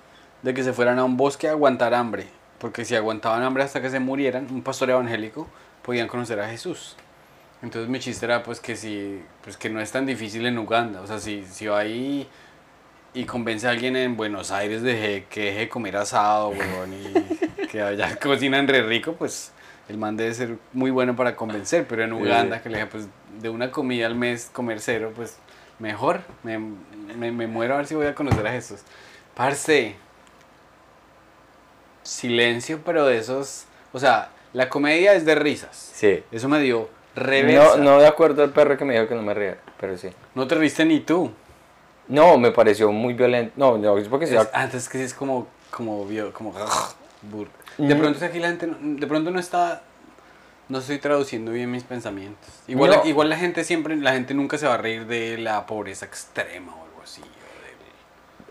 [0.42, 2.28] de que se fueran a un bosque a aguantar hambre.
[2.58, 5.48] Porque si aguantaban hambre hasta que se murieran, un pastor evangélico,
[5.84, 6.98] podían conocer a Jesús.
[7.62, 11.02] Entonces mi chiste era pues que si pues que no es tan difícil en Uganda,
[11.02, 12.28] o sea, si, si ahí
[13.14, 17.66] y convence a alguien en Buenos Aires de que deje de comer asado, weón, y
[17.68, 19.52] que allá cocinan re rico, pues
[19.88, 23.08] el man debe ser muy bueno para convencer, pero en Uganda, que le dije, pues
[23.42, 25.38] de una comida al mes comer cero, pues
[25.80, 28.82] mejor, me, me, me muero a ver si voy a conocer a Jesús.
[29.34, 29.96] Parce,
[32.04, 36.24] silencio, pero de esos, o sea, la comedia es de risas, Sí.
[36.32, 37.78] eso me dio reversa.
[37.78, 40.10] No, no de acuerdo al perro que me dijo que no me riera, pero sí.
[40.36, 41.32] No te riste ni tú.
[42.10, 43.54] No, me pareció muy violento.
[43.56, 44.26] No, no, es porque.
[44.26, 46.54] Es- antes que sí es como, como, como,
[47.78, 48.00] De Mm.
[48.00, 49.84] pronto que aquí la gente, no- de pronto no está,
[50.68, 52.50] no estoy traduciendo bien mis pensamientos.
[52.68, 53.06] Igual, No.
[53.06, 56.76] igual la gente siempre, la gente nunca se va a reír de la pobreza extrema
[56.76, 57.22] o algo así.
[57.22, 57.26] o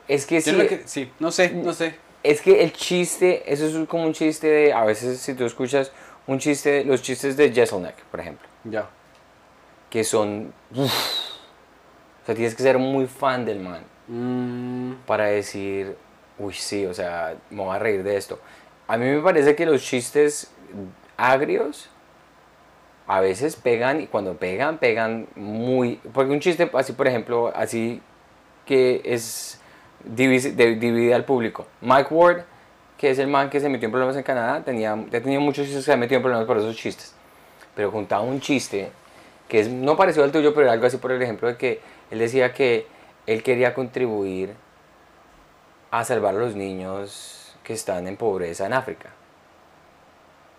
[0.08, 0.52] Es que sí.
[0.66, 1.96] que- sí, no sé, no sé.
[2.22, 4.72] Es que el chiste, eso es como un chiste de.
[4.72, 5.92] A veces, si tú escuchas
[6.26, 8.88] un chiste, los chistes de Jesselneck, por ejemplo, Ya.
[9.90, 10.52] que son.
[10.74, 10.92] uf.
[12.28, 15.94] O sea, tienes que ser muy fan del man Mm, para decir,
[16.38, 18.40] uy, sí, o sea, me voy a reír de esto.
[18.86, 20.50] A mí me parece que los chistes
[21.18, 21.90] agrios
[23.06, 26.00] a veces pegan y cuando pegan, pegan muy...
[26.14, 28.00] Porque un chiste así, por ejemplo, así
[28.64, 29.60] que es
[30.04, 31.66] divide, divide al público.
[31.82, 32.44] Mike Ward,
[32.96, 35.66] que es el man que se metió en problemas en Canadá, tenía, ya tenía muchos
[35.66, 37.14] chistes que se metido en problemas por esos chistes.
[37.74, 38.90] Pero juntaba un chiste
[39.48, 41.80] que es, no parecido al tuyo, pero era algo así por el ejemplo de que
[42.10, 42.86] él decía que
[43.26, 44.54] él quería contribuir
[45.90, 49.10] a salvar a los niños que están en pobreza en África.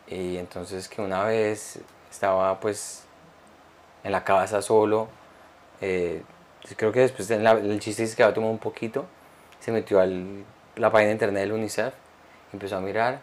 [0.08, 3.04] Y entonces que una vez estaba pues
[4.04, 5.08] en la casa solo,
[5.82, 6.24] eh,
[6.76, 9.06] creo que después el chiste dice que había tomado un poquito,
[9.60, 10.08] se metió a
[10.76, 11.94] la página de internet del UNICEF,
[12.54, 13.20] empezó a mirar,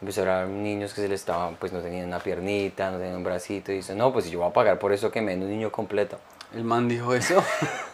[0.00, 3.16] empezó a ver niños que se le estaban, pues no tenían una piernita, no tenían
[3.16, 5.42] un bracito, y dice, no, pues yo voy a pagar por eso que me den
[5.42, 6.18] un niño completo.
[6.54, 7.42] El man dijo eso.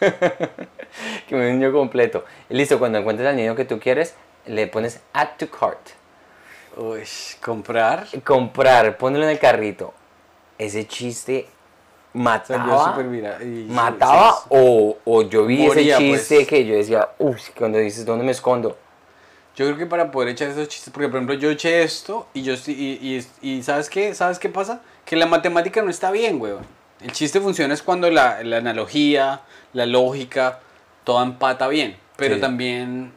[1.28, 2.24] que un niño completo.
[2.48, 4.14] Y listo, cuando encuentres al niño que tú quieres,
[4.46, 5.90] le pones add to cart.
[6.76, 7.02] Uy,
[7.42, 8.06] comprar.
[8.22, 9.92] Comprar, ponlo en el carrito.
[10.58, 11.48] Ese chiste
[12.12, 12.96] mataba,
[13.68, 15.98] mataba o, o, yo vi ese pues.
[15.98, 18.78] chiste que yo decía, uff, cuando dices, ¿dónde me escondo?
[19.56, 22.42] Yo creo que para poder echar esos chistes, porque por ejemplo yo eché esto y
[22.42, 24.14] yo y, y, y, ¿sabes qué?
[24.14, 24.80] ¿Sabes qué pasa?
[25.04, 26.64] Que la matemática no está bien, weón.
[27.04, 30.60] El chiste funciona es cuando la, la analogía, la lógica,
[31.04, 31.96] todo empata bien.
[32.16, 33.12] Pero también,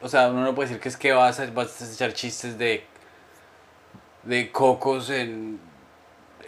[0.00, 2.56] o sea, uno no puede decir que es que vas a, vas a echar chistes
[2.56, 2.84] de,
[4.22, 5.58] de cocos en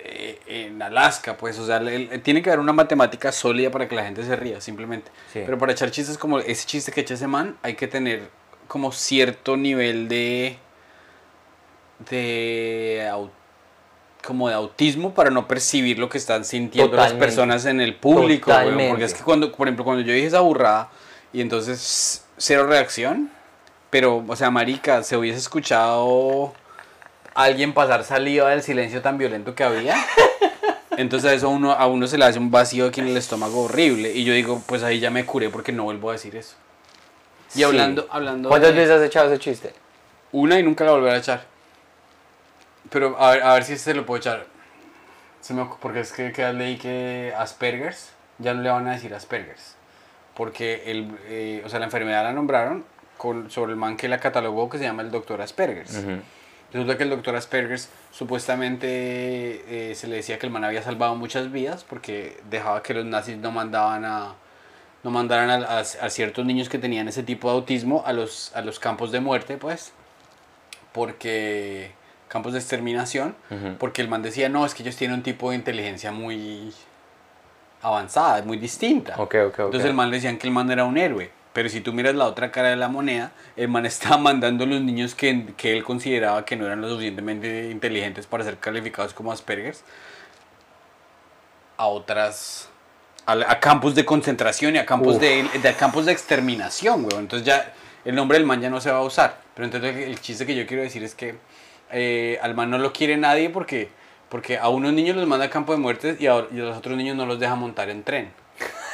[0.06, 1.80] eh, en Alaska, pues, o sea,
[2.22, 5.10] tiene que haber una matemática sólida para que la gente se ría, simplemente.
[5.32, 8.28] Pero para echar chistes como ese chiste que echa ese man, hay que tener
[8.68, 10.58] como cierto nivel de
[12.10, 13.10] de
[14.24, 18.52] como de autismo para no percibir lo que están sintiendo las personas en el público,
[18.88, 20.90] porque es que cuando, por ejemplo, cuando yo dije esa burrada
[21.32, 23.30] y entonces cero reacción,
[23.90, 26.52] pero, o sea, marica, se hubiese escuchado
[27.34, 29.96] alguien pasar saliva del silencio tan violento que había.
[30.96, 33.16] Entonces a eso a uno, a uno se le hace un vacío aquí en el
[33.16, 34.12] estómago horrible.
[34.12, 36.54] Y yo digo, pues ahí ya me curé porque no vuelvo a decir eso.
[37.56, 39.72] Y hablando, hablando ¿Cuántas veces has echado ese chiste?
[40.32, 41.53] Una y nunca la volveré a echar.
[42.94, 44.46] Pero a ver, a ver si se lo puedo echar.
[45.80, 49.74] porque es que, que leí que Asperger's, ya no le van a decir Asperger's.
[50.36, 52.84] Porque el, eh, o sea, la enfermedad la nombraron
[53.18, 56.04] con, sobre el man que la catalogó que se llama el doctor Asperger's.
[56.72, 58.86] Resulta que el doctor Asperger's supuestamente
[59.90, 63.04] eh, se le decía que el man había salvado muchas vidas porque dejaba que los
[63.04, 64.34] nazis no mandaban a
[65.02, 68.62] no mandaran a, a, ciertos niños que tenían ese tipo de autismo a los, a
[68.62, 69.92] los campos de muerte, pues,
[70.92, 71.92] porque
[72.28, 73.34] campos de exterminación,
[73.78, 76.72] porque el man decía, no, es que ellos tienen un tipo de inteligencia muy
[77.82, 79.14] avanzada, muy distinta.
[79.18, 81.30] Entonces el man le decían que el man era un héroe.
[81.52, 84.66] Pero si tú miras la otra cara de la moneda, el man estaba mandando a
[84.66, 89.14] los niños que, que él consideraba que no eran lo suficientemente inteligentes para ser calificados
[89.14, 89.84] como Aspergers
[91.76, 92.68] a otras
[93.26, 97.22] a, campos de concentración y a campos de, de, campos de exterminación, weón.
[97.22, 97.72] Entonces ya
[98.04, 99.38] el nombre del man ya no se va a usar.
[99.54, 101.36] Pero entonces el chiste que yo quiero decir es que
[101.90, 103.88] eh, al man no lo quiere nadie porque,
[104.28, 106.76] porque a unos niños los manda a campo de muerte y a, y a los
[106.76, 108.30] otros niños no los deja montar en tren.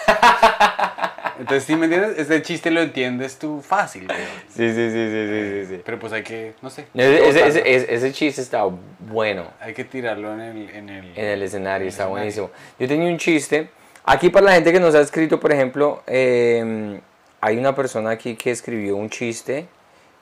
[1.40, 2.18] Entonces, ¿sí me entiendes?
[2.18, 4.06] Ese chiste lo entiendes tú fácil,
[4.48, 6.84] Sí, sí, sí, sí, sí, sí, Pero pues hay que, no sé.
[6.94, 8.64] Ese, ese, chiste está
[8.98, 9.46] bueno.
[9.58, 10.70] Hay que tirarlo en el...
[10.70, 12.50] En el, en el escenario, está buenísimo.
[12.78, 13.70] Yo tenía un chiste.
[14.04, 17.00] Aquí para la gente que nos ha escrito, por ejemplo, em,
[17.40, 19.66] hay una persona aquí que escribió un chiste,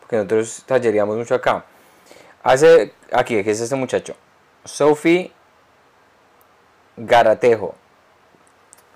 [0.00, 1.64] porque nosotros talleríamos mucho acá.
[2.42, 4.14] Hace, aquí, ¿qué es este muchacho?
[4.64, 5.33] Sophie
[6.96, 7.74] Garatejo.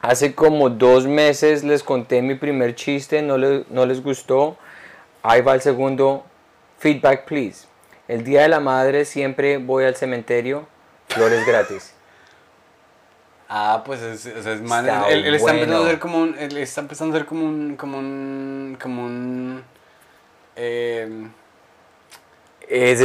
[0.01, 4.57] Hace como dos meses les conté mi primer chiste, no, no les gustó.
[5.23, 6.25] Ahí va el segundo.
[6.79, 7.67] Feedback, please.
[8.09, 10.67] El día de la madre siempre voy al cementerio,
[11.09, 11.95] flores gratis.
[13.49, 16.81] Ah, pues es, es, es man, él, está empezando a ser como un, él está
[16.81, 19.63] empezando a ser como un, como un, como un,
[20.57, 21.29] eh,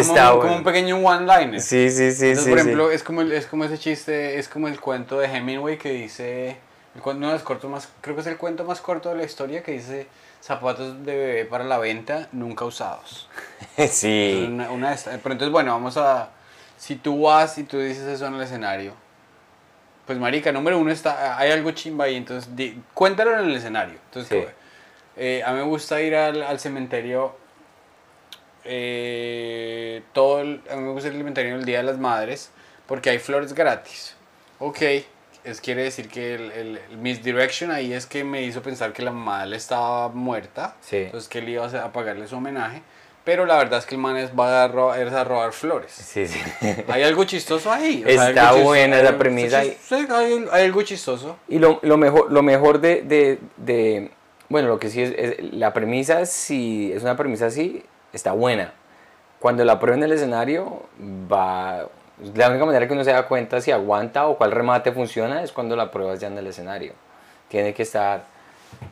[0.07, 1.61] como, como un pequeño one-liner.
[1.61, 2.49] Sí, sí, sí, sí.
[2.49, 5.91] Por ejemplo, Es, como, es como ese chiste, es como el cuento de Hemingway que
[5.91, 6.57] dice,
[7.03, 9.73] uno de los más, creo que es el cuento más corto de la historia que
[9.73, 10.07] dice
[10.41, 13.29] zapatos de bebé para la venta nunca usados.
[13.89, 14.45] sí.
[14.47, 16.29] Una, una pero entonces, bueno, vamos a,
[16.77, 18.93] si tú vas y tú dices eso en el escenario,
[20.05, 22.49] pues marica, número uno está, hay algo chimba ahí, entonces
[22.93, 23.99] cuéntalo en el escenario.
[24.05, 24.47] Entonces,
[25.17, 27.35] eh, a mí me gusta ir al, al cementerio
[28.67, 32.49] eh, todo el, a mí me gusta ir al cementerio el Día de las Madres
[32.85, 34.15] porque hay flores gratis.
[34.59, 34.81] Ok,
[35.43, 39.11] es, quiere decir que el, el, misdirection ahí es que me hizo pensar que la
[39.11, 40.75] madre estaba muerta.
[40.91, 42.81] Entonces que él iba a pagarle su homenaje.
[43.23, 45.91] Pero la verdad es que el man es, va a robar, es a robar flores.
[45.91, 46.39] Sí, sí.
[46.87, 48.01] Hay algo chistoso ahí.
[48.05, 51.37] o sea, hay Está chistoso- buena hay- premisa sí, sí, hay, hay algo chistoso.
[51.49, 54.11] Y lo, lo mejor, lo mejor de, de- de-
[54.47, 58.73] bueno, lo que sí es, es- la premisa, si es una premisa así, está buena.
[59.39, 60.83] Cuando la prueba en el escenario,
[61.31, 61.87] va,
[62.35, 65.51] la única manera que uno se da cuenta si aguanta o cuál remate funciona es
[65.51, 66.93] cuando la pruebas ya en el escenario.
[67.47, 68.23] Tiene que estar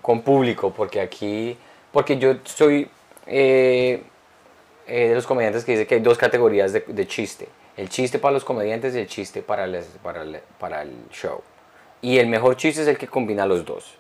[0.02, 1.58] con público, porque aquí,
[1.92, 2.90] porque yo soy
[3.26, 4.04] eh,
[4.88, 7.48] eh, de los comediantes que dice que hay dos categorías de, chiste.
[7.76, 11.42] El chiste para los comediantes y el chiste para el, para el, para el show.
[12.02, 13.96] Y el mejor chiste es el que combina los dos.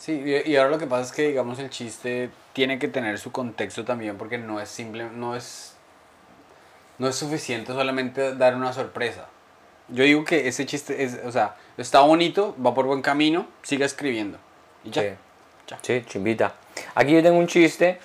[0.00, 3.32] Sí, y, ahora lo que pasa es que, digamos, el chiste tiene que tener su
[3.32, 5.74] contexto también porque no es simple, no es,
[6.98, 9.26] no es suficiente solamente dar una sorpresa.
[9.88, 13.84] Yo digo que ese chiste es, o sea, está bonito, va por buen camino, siga
[13.84, 14.38] escribiendo.
[14.84, 15.02] Y ya.
[15.02, 15.08] Sí.
[15.68, 15.78] Ya.
[15.82, 16.54] Sí, chimbita.
[16.94, 17.98] Aquí yo tengo un chiste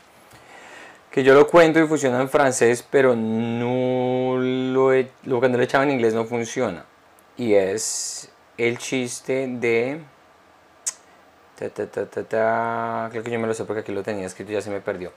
[1.11, 5.63] que yo lo cuento y funciona en francés, pero no lo, he- lo cuando lo
[5.63, 6.83] he echado en inglés no funciona.
[7.37, 10.01] Y es el chiste de...
[11.57, 14.55] ta, ta, ta, creo que yo me lo sé porque aquí lo tenía escrito y
[14.55, 15.11] ya se me perdió.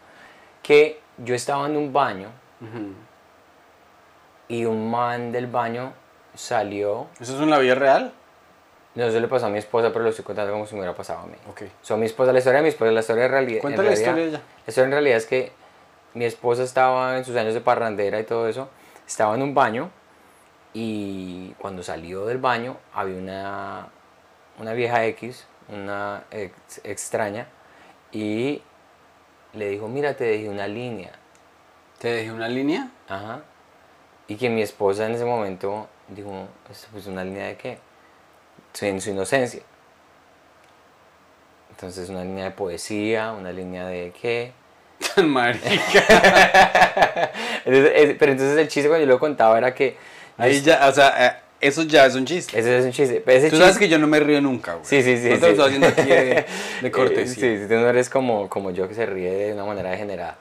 [0.62, 2.28] Que yo estaba en un baño
[2.60, 2.92] Ujú.
[4.48, 5.92] y un man del baño
[6.34, 7.06] salió.
[7.20, 8.12] ¿Eso es en la vida real?
[8.94, 10.96] No se le pasó a mi esposa, pero lo estoy contando como si me hubiera
[10.96, 11.36] pasado a mí.
[11.48, 11.62] Ok.
[11.82, 13.60] Son mi esposa, la historia de mi esposa, la historia de realidad.
[13.60, 14.38] Cuenta en la historia ya.
[14.38, 15.52] La historia en realidad es que
[16.14, 18.68] mi esposa estaba en sus años de parrandera y todo eso,
[19.06, 19.90] estaba en un baño
[20.74, 23.88] y cuando salió del baño había una,
[24.58, 27.46] una vieja X, una ex- extraña,
[28.12, 28.62] y
[29.54, 31.12] le dijo, mira, te dejé una línea.
[31.98, 32.90] ¿Te dejé una línea?
[33.08, 33.42] Ajá.
[34.28, 37.78] Y que mi esposa en ese momento dijo, "¿Esto, pues una línea de qué?
[38.80, 39.62] En su inocencia.
[41.70, 44.52] Entonces una línea de poesía, una línea de qué.
[45.14, 46.02] Tan marica.
[47.64, 49.96] Pero entonces el chiste cuando yo lo contaba era que...
[50.36, 52.58] Ahí ya, o sea, eh, eso ya es un chiste.
[52.58, 53.22] Ese es un chiste.
[53.24, 54.84] pero ese Tú sabes chiste- que yo no me río nunca, güey.
[54.86, 55.28] Sí, sí, sí.
[55.30, 55.50] No te lo sí.
[55.52, 56.46] estoy haciendo aquí de,
[56.82, 57.34] de cortesía.
[57.34, 60.36] Sí, sí, tú no eres como, como yo que se ríe de una manera degenerada.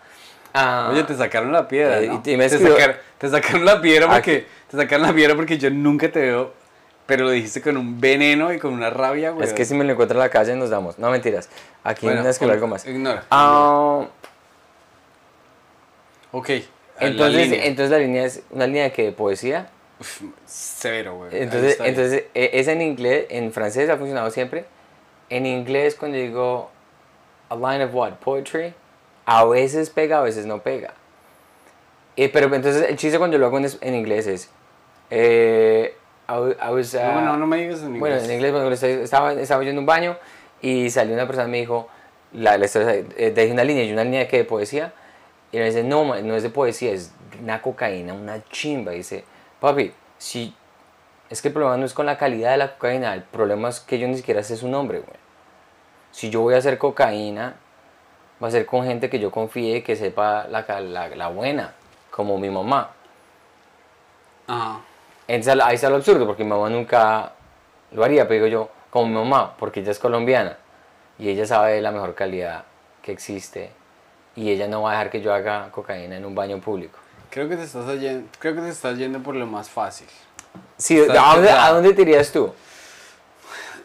[0.53, 2.21] Ah, Oye, te sacaron la piedra, Eh, ¿no?
[2.25, 5.35] y- y me te, sacar- te sacaron la piedra Ah, porque te sacaron la piedra
[5.35, 6.53] porque yo nunca te veo,
[7.05, 9.45] pero lo dijiste con un veneno y con una rabia, güey.
[9.47, 10.97] es que si me lo encuentro en la calle nos damos.
[10.99, 11.49] No, mentiras.
[11.83, 12.85] Aquí Bueno, escribió ol- algo más.
[12.85, 13.23] Ignora.
[13.29, 14.05] Ah,
[16.31, 16.49] ok.
[16.99, 19.69] entonces, la entonces la línea es una línea de que de poesía.
[19.99, 21.29] Uf, severo, güey.
[21.33, 24.65] Entonces, entonces e- es en inglés, en francés ha funcionado siempre.
[25.29, 26.69] En inglés cuando digo
[27.49, 28.73] a line of what, poetry,
[29.25, 30.93] a veces pega, a veces no pega.
[32.15, 34.49] Eh, pero entonces el chiste cuando lo hago en, en inglés es,
[35.09, 35.95] eh,
[36.29, 37.99] I, I was, No, uh, bueno, no me digas en inglés.
[37.99, 40.17] bueno, en inglés cuando estaba, estaba yo en un baño
[40.61, 41.87] y salió una persona y me dijo,
[42.33, 44.93] la, la eh, dejé una línea, y una línea qué, de poesía.
[45.51, 48.93] Y me dice, no, no es de poesía, es una cocaína, una chimba.
[48.93, 49.23] Y dice,
[49.59, 50.53] papi, si
[51.29, 53.79] es que el problema no es con la calidad de la cocaína, el problema es
[53.79, 55.17] que yo ni siquiera sé su nombre, güey.
[56.11, 57.55] Si yo voy a hacer cocaína,
[58.41, 61.73] va a ser con gente que yo confíe y que sepa la, la, la buena,
[62.11, 62.91] como mi mamá.
[64.47, 64.79] Ajá.
[65.27, 67.33] Entonces, ahí está lo absurdo, porque mi mamá nunca
[67.91, 70.57] lo haría, pero digo yo, como mi mamá, porque ella es colombiana
[71.19, 72.63] y ella sabe de la mejor calidad
[73.01, 73.71] que existe
[74.35, 76.99] y ella no va a dejar que yo haga cocaína en un baño público.
[77.29, 80.07] Creo que te estás yendo, creo que te estás yendo por lo más fácil.
[80.77, 82.53] Sí, ¿a dónde, a dónde te irías tú?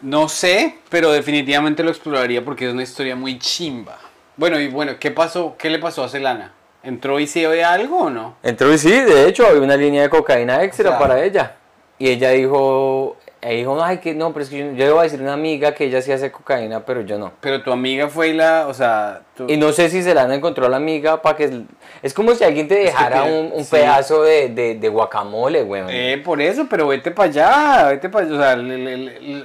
[0.01, 3.99] No sé, pero definitivamente lo exploraría porque es una historia muy chimba.
[4.37, 5.57] Bueno, y bueno, ¿qué pasó?
[5.59, 6.53] ¿Qué le pasó a Celana?
[6.83, 8.37] ¿Entró y se oye algo o no?
[8.43, 11.57] Entró y sí, de hecho, había una línea de cocaína extra para ella.
[11.99, 15.01] Y ella dijo, ella dijo, ay, que no, pero es que yo, yo le voy
[15.01, 17.33] a decir a una amiga que ella sí hace cocaína, pero yo no.
[17.41, 20.23] Pero tu amiga fue y la, o sea, tú- Y no sé si se la
[20.23, 21.63] han encontrado a la amiga para que...
[22.03, 23.73] Es como si alguien te dejara un, un sí.
[23.73, 25.89] pedazo de, de, de guacamole, weón.
[25.91, 28.35] Eh, por eso, pero vete para allá, vete para allá.
[28.37, 29.45] O sea, le- le- le- le-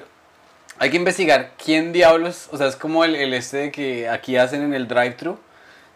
[0.80, 4.38] hay que investigar quién diablos, o sea, es como el, el este de que aquí
[4.38, 5.40] hacen en el drive-thru,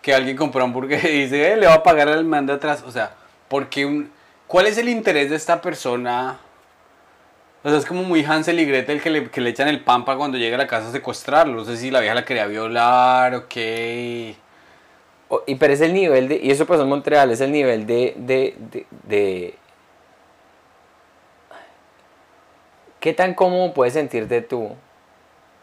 [0.01, 2.83] que alguien compró hamburguesa y dice, eh, le va a pagar al man de atrás.
[2.87, 3.11] O sea,
[3.47, 4.11] porque un,
[4.47, 6.39] ¿cuál es el interés de esta persona?
[7.63, 10.03] O sea, es como muy Hansel y Gretel que le, que le echan el pan
[10.03, 11.53] para cuando llega a la casa a secuestrarlo.
[11.53, 14.35] No sé si la vieja la quería violar o qué.
[15.47, 18.13] Y pero es el nivel de, y eso pasó en Montreal, es el nivel de,
[18.17, 18.55] de,
[19.07, 19.55] de,
[22.99, 24.75] ¿Qué tan cómodo puedes sentirte tú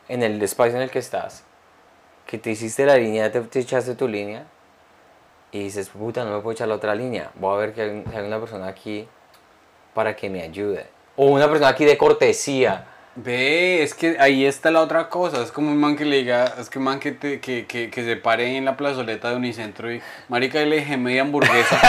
[0.08, 1.44] en el espacio en el que estás?
[2.26, 4.46] Que te hiciste la línea, te, te echaste tu línea
[5.52, 7.30] y dices, puta, no me puedo echar la otra línea.
[7.34, 9.06] Voy a ver que hay, hay una persona aquí
[9.94, 10.86] para que me ayude.
[11.18, 12.86] O una persona aquí de cortesía.
[13.16, 15.42] Ve, es que ahí está la otra cosa.
[15.42, 17.90] Es como un man que le diga, es que un man que, te- que, que,
[17.90, 21.80] que se pare en la plazoleta de Unicentro y, marica, le dije media hamburguesa.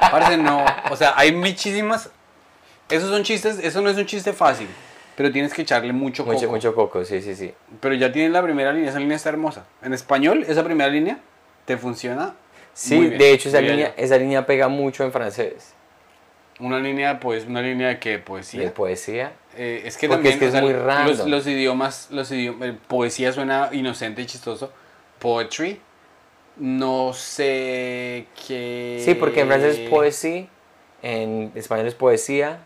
[0.10, 0.64] Parece no.
[0.90, 2.10] O sea, hay muchísimas.
[2.88, 4.66] Esos son chistes, eso no es un chiste fácil.
[5.14, 6.34] Pero tienes que echarle mucho coco.
[6.34, 7.52] Mucho, mucho coco, sí, sí, sí.
[7.80, 9.66] Pero ya tienes la primera línea, esa línea está hermosa.
[9.82, 11.18] En español, esa primera línea
[11.66, 12.34] te funciona.
[12.72, 15.74] Sí, muy bien, de hecho esa línea, esa línea pega mucho en francés.
[16.60, 18.60] Una línea, pues, una línea de que poesía.
[18.62, 19.32] De poesía.
[19.56, 21.28] Eh, es que Porque también es que es sea, muy los, random.
[21.30, 24.72] los idiomas, los idiomas, eh, poesía suena inocente y chistoso.
[25.18, 25.80] Poetry,
[26.56, 29.02] no sé qué.
[29.04, 30.46] Sí, porque en francés es poesía,
[31.02, 32.58] en español es poesía,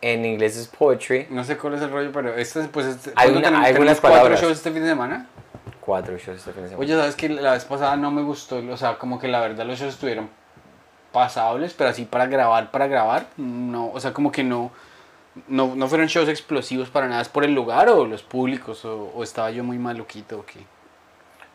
[0.00, 1.26] en inglés es poetry.
[1.30, 4.00] No sé cuál es el rollo, pero este es, pues, este- Hay ¿cuándo una- algunas
[4.00, 4.40] cuatro palabras.
[4.40, 5.26] shows este fin de semana.
[5.80, 6.84] Cuatro shows este fin de semana.
[6.84, 9.64] Oye, sabes que la vez pasada no me gustó, o sea, como que la verdad
[9.66, 10.28] los shows estuvieron
[11.14, 14.70] pasables, pero así para grabar, para grabar, no, o sea, como que no,
[15.48, 19.10] no, no fueron shows explosivos para nada, es por el lugar o los públicos, o,
[19.14, 20.58] o estaba yo muy maluquito, o qué.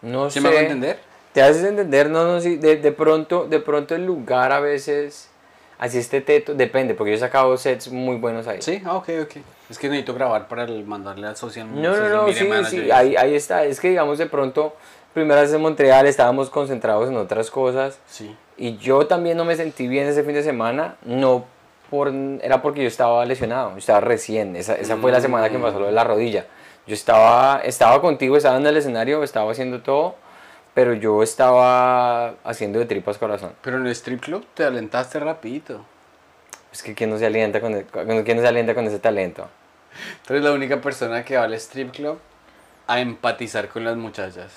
[0.02, 0.44] no ¿Sí sé.
[0.44, 1.00] me hago entender?
[1.34, 5.30] Te haces entender, no, no, sí, de, de pronto, de pronto el lugar a veces,
[5.78, 8.62] así este teto, depende, porque yo he sacado sets muy buenos ahí.
[8.62, 9.36] Sí, ah, ok, ok.
[9.70, 12.92] Es que necesito grabar para el- mandarle al social No, no, social no, sí, sí,
[12.92, 13.64] ahí, ahí está.
[13.66, 14.76] Es que digamos de pronto,
[15.14, 18.36] primera vez en Montreal estábamos concentrados en otras cosas Sí.
[18.58, 21.46] y yo también no me sentí bien ese fin de semana, no
[21.90, 25.58] por, era porque yo estaba lesionado, yo estaba recién, esa, esa fue la semana que
[25.58, 26.46] me pasó lo de la rodilla.
[26.86, 30.16] Yo estaba, estaba contigo, estaba en el escenario, estaba haciendo todo,
[30.74, 33.54] pero yo estaba haciendo de tripas corazón.
[33.64, 35.84] Pero en el strip club te alentaste rapidito.
[36.72, 39.48] Es que ¿quién no se alienta con, con- quién no se alienta con ese talento?
[40.28, 42.20] Tú eres la única persona que va al strip club
[42.88, 44.52] a empatizar con las muchachas.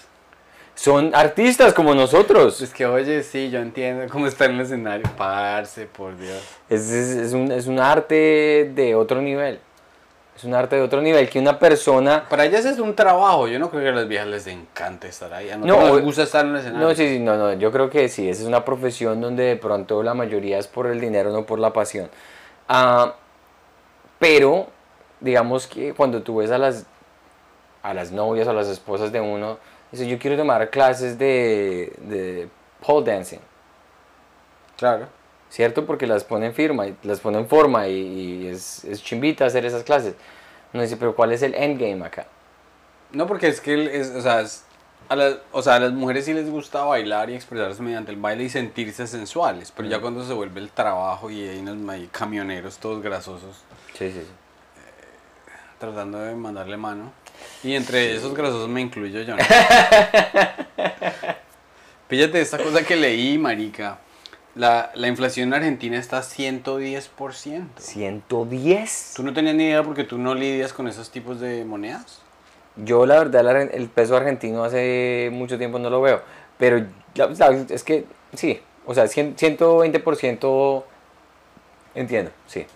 [0.83, 2.61] Son artistas como nosotros.
[2.61, 5.07] Es que, oye, sí, yo entiendo cómo está en el escenario.
[5.17, 6.43] Parce, por Dios.
[6.69, 9.61] Es, es, es un, es un arte de otro nivel.
[10.37, 12.25] Es un arte de otro nivel que una persona...
[12.29, 13.47] Para ellas es un trabajo.
[13.47, 15.51] Yo no creo que a las viejas les encante estar ahí.
[15.51, 16.89] A No, nosotros o- nos gusta estar en el escenario.
[16.89, 19.57] No, sí, sí, no, no, yo creo que sí, esa es una profesión donde de
[19.57, 22.11] pronto la mayoría es por el dinero, no por la pasión.
[22.67, 23.15] Ah,
[24.19, 24.67] pero,
[25.21, 26.87] digamos que cuando tú ves a las,
[27.85, 29.59] a las novias o a las esposas de uno,
[29.93, 32.49] dice, yo quiero tomar clases de, de
[32.85, 33.39] pole dancing,
[34.77, 35.07] Claro.
[35.51, 35.87] ¿cierto?
[35.87, 37.93] Porque las ponen firma, las ponen en forma y,
[38.43, 40.15] y es, es chimbita hacer esas clases.
[40.73, 42.27] Uno dice, pero ¿cuál es el endgame acá?
[43.13, 44.65] No, porque es que, es, o, sea, es-
[45.09, 48.17] a las, o sea, a las mujeres sí les gusta bailar y expresarse mediante el
[48.17, 49.71] baile y sentirse sensuales.
[49.77, 53.57] Pero ya cuando se vuelve el trabajo y hay unos camioneros todos grasosos
[53.93, 54.27] Sí, sí, sí.
[55.79, 57.13] tratando de mandarle mano.
[57.65, 59.37] Y entre esos grasosos me incluyo yo.
[59.37, 59.43] ¿no?
[62.09, 63.99] Píllate esta cosa que leí, marica.
[64.55, 67.69] La, la inflación en Argentina está a 110%.
[67.79, 69.13] 110.
[69.17, 72.21] ¿Tú no tenías ni idea porque tú no lidias con esos tipos de monedas?
[72.77, 76.23] Yo la verdad el peso argentino hace mucho tiempo no lo veo,
[76.59, 76.85] pero
[77.71, 80.85] es que sí, o sea, cien- 120%
[81.95, 82.67] entiendo, sí.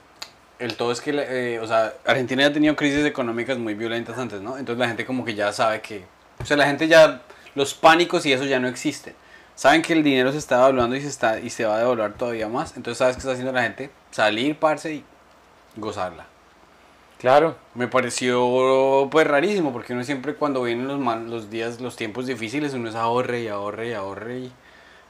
[0.58, 4.16] El todo es que, eh, o sea, Argentina ya ha tenido crisis económicas muy violentas
[4.18, 4.56] antes, ¿no?
[4.56, 6.04] Entonces la gente como que ya sabe que,
[6.40, 7.20] o sea, la gente ya,
[7.54, 9.14] los pánicos y eso ya no existen.
[9.54, 12.12] Saben que el dinero se está devaluando y se, está, y se va a devaluar
[12.14, 12.76] todavía más.
[12.76, 13.90] Entonces, ¿sabes qué está haciendo la gente?
[14.10, 15.04] Salir, parce, y
[15.76, 16.26] gozarla.
[17.18, 21.96] Claro, Me pareció, pues, rarísimo, porque uno siempre cuando vienen los, mal- los días, los
[21.96, 24.52] tiempos difíciles, uno es ahorre y ahorre y ahorre y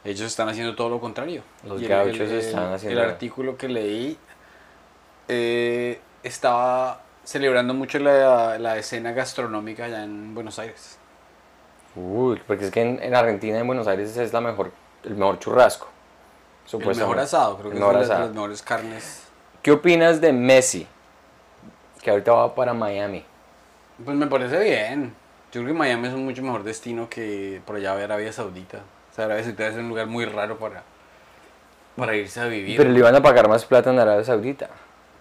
[0.04, 1.42] ellos están haciendo todo lo contrario.
[1.66, 4.16] Los Y gauchos el- están haciendo- El artículo que leí
[5.28, 10.98] eh, estaba celebrando mucho la, la escena gastronómica allá en Buenos Aires.
[11.96, 14.72] Uy, porque es que en, en Argentina, en Buenos Aires es la mejor,
[15.04, 15.88] el mejor churrasco.
[16.72, 19.22] El mejor asado, creo que es mejor de las, mejores carnes.
[19.62, 20.86] ¿Qué opinas de Messi?
[22.02, 23.24] Que ahorita va para Miami.
[24.04, 25.14] Pues me parece bien.
[25.52, 28.78] Yo creo que Miami es un mucho mejor destino que por allá de Arabia Saudita.
[29.12, 30.82] O sea, Arabia Saudita es un lugar muy raro para,
[31.96, 32.76] para irse a vivir.
[32.76, 34.68] Pero le iban a pagar más plata en Arabia Saudita.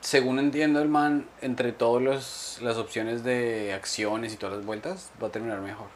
[0.05, 5.29] Según entiendo el man, entre todas las opciones de acciones y todas las vueltas, va
[5.29, 5.87] a terminar mejor.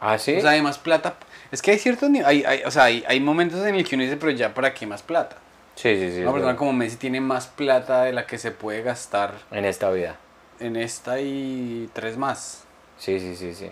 [0.00, 0.36] ¿Ah, sí?
[0.38, 1.16] O sea, hay más plata.
[1.52, 4.04] Es que hay ciertos hay, hay, o sea, hay, hay momentos en el que uno
[4.04, 5.36] dice, pero ya para qué más plata.
[5.74, 6.22] sí, sí, sí.
[6.22, 9.90] Una persona como Messi tiene más plata de la que se puede gastar En esta
[9.90, 10.16] vida.
[10.60, 12.64] en esta y tres más.
[12.96, 13.70] Sí, sí, sí, sí.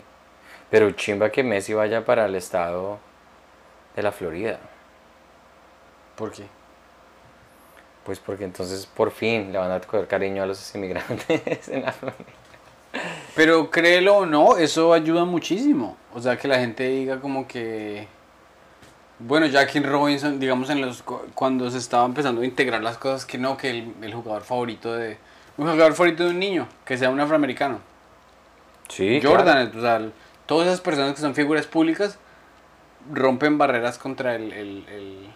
[0.71, 2.99] Pero chimba que Messi vaya para el estado
[3.97, 4.59] de la Florida.
[6.17, 6.45] ¿Por qué?
[8.07, 11.93] Pues porque entonces por fin le van a coger cariño a los inmigrantes en la
[11.93, 12.25] Florida.
[13.35, 15.97] Pero créelo o no, eso ayuda muchísimo.
[16.15, 18.07] O sea, que la gente diga como que...
[19.19, 23.27] Bueno, Jackie Robinson, digamos, en los cu- cuando se estaba empezando a integrar las cosas,
[23.27, 25.19] que no, que el, el jugador favorito de...
[25.59, 27.81] Un jugador favorito de un niño, que sea un afroamericano.
[28.89, 30.01] Sí, Jordan, o sea,
[30.47, 32.19] todas esas personas que son figuras públicas
[33.13, 35.31] rompen barreras contra el, el- el-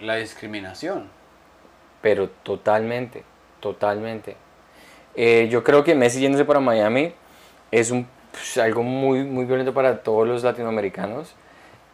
[0.00, 1.10] la discriminación.
[2.02, 3.24] Pero totalmente,
[3.60, 4.36] totalmente.
[5.14, 7.14] Eh, yo creo que Messi yéndose para Miami
[7.70, 11.34] es un, pues, algo muy, muy violento para todos los latinoamericanos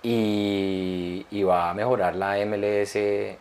[0.02, 3.38] y, y va a mejorar la MLS en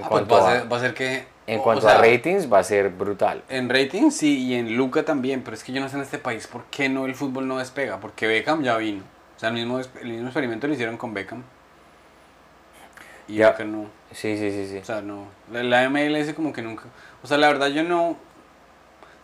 [0.00, 1.26] Ah, pues cuanto, va, a ser, va a ser que...
[1.46, 3.42] en o cuanto sea, a ratings, va a ser brutal.
[3.48, 6.18] En rating sí, y en Luca también, pero es que yo no sé en este
[6.18, 9.04] país por qué no el fútbol no despega, porque Beckham ya vino.
[9.36, 11.42] O sea, el mismo, el mismo experimento lo hicieron con Beckham.
[13.28, 13.48] Y Ya.
[13.48, 13.86] acá no.
[14.12, 14.78] Sí, sí, sí, sí.
[14.78, 15.26] O sea, no.
[15.52, 16.84] La, la MLS como que nunca.
[17.22, 18.16] O sea, la verdad yo no.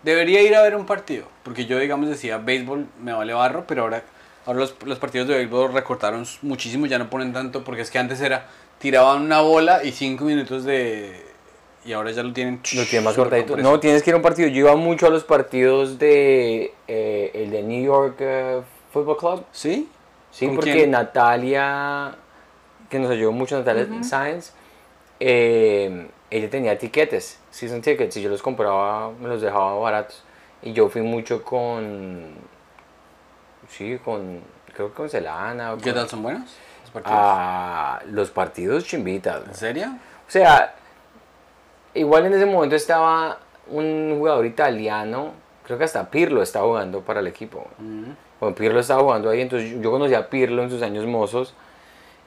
[0.02, 1.26] Debería ir a ver un partido.
[1.42, 4.02] Porque yo, digamos, decía, béisbol me vale barro, pero ahora,
[4.46, 7.98] ahora los, los partidos de béisbol recortaron muchísimo, ya no ponen tanto, porque es que
[7.98, 8.46] antes era,
[8.78, 11.28] tiraban una bola y cinco minutos de...
[11.84, 12.60] Y ahora ya lo tienen...
[12.74, 13.56] Lo tiene más cortadito.
[13.56, 14.48] No, tienes que ir a un partido.
[14.48, 18.60] Yo iba mucho a los partidos de eh, el de New York eh,
[18.92, 19.44] Football Club.
[19.52, 19.88] ¿Sí?
[20.30, 20.90] Sí, ¿Con porque quién?
[20.90, 22.16] Natalia,
[22.90, 24.52] que nos ayudó mucho, Natalia Sáenz,
[25.20, 30.22] eh, ella tenía tiquetes, season tickets, y yo los compraba, me los dejaba baratos.
[30.62, 32.34] Y yo fui mucho con,
[33.68, 34.40] sí, con,
[34.74, 35.72] creo que con Celana.
[35.72, 36.50] o ¿Qué con- tal son buenos?
[36.82, 37.18] los partidos?
[37.22, 39.42] a los partidos chimbitas.
[39.46, 39.86] ¿En serio?
[40.26, 40.74] O sea,
[41.94, 43.38] igual en ese momento estaba
[43.68, 45.32] un jugador italiano,
[45.64, 47.66] creo que hasta Pirlo estaba jugando para el equipo.
[47.78, 48.10] Mm.
[48.40, 51.54] Bueno, Pirlo estaba jugando ahí, entonces yo conocí a Pirlo en sus años mozos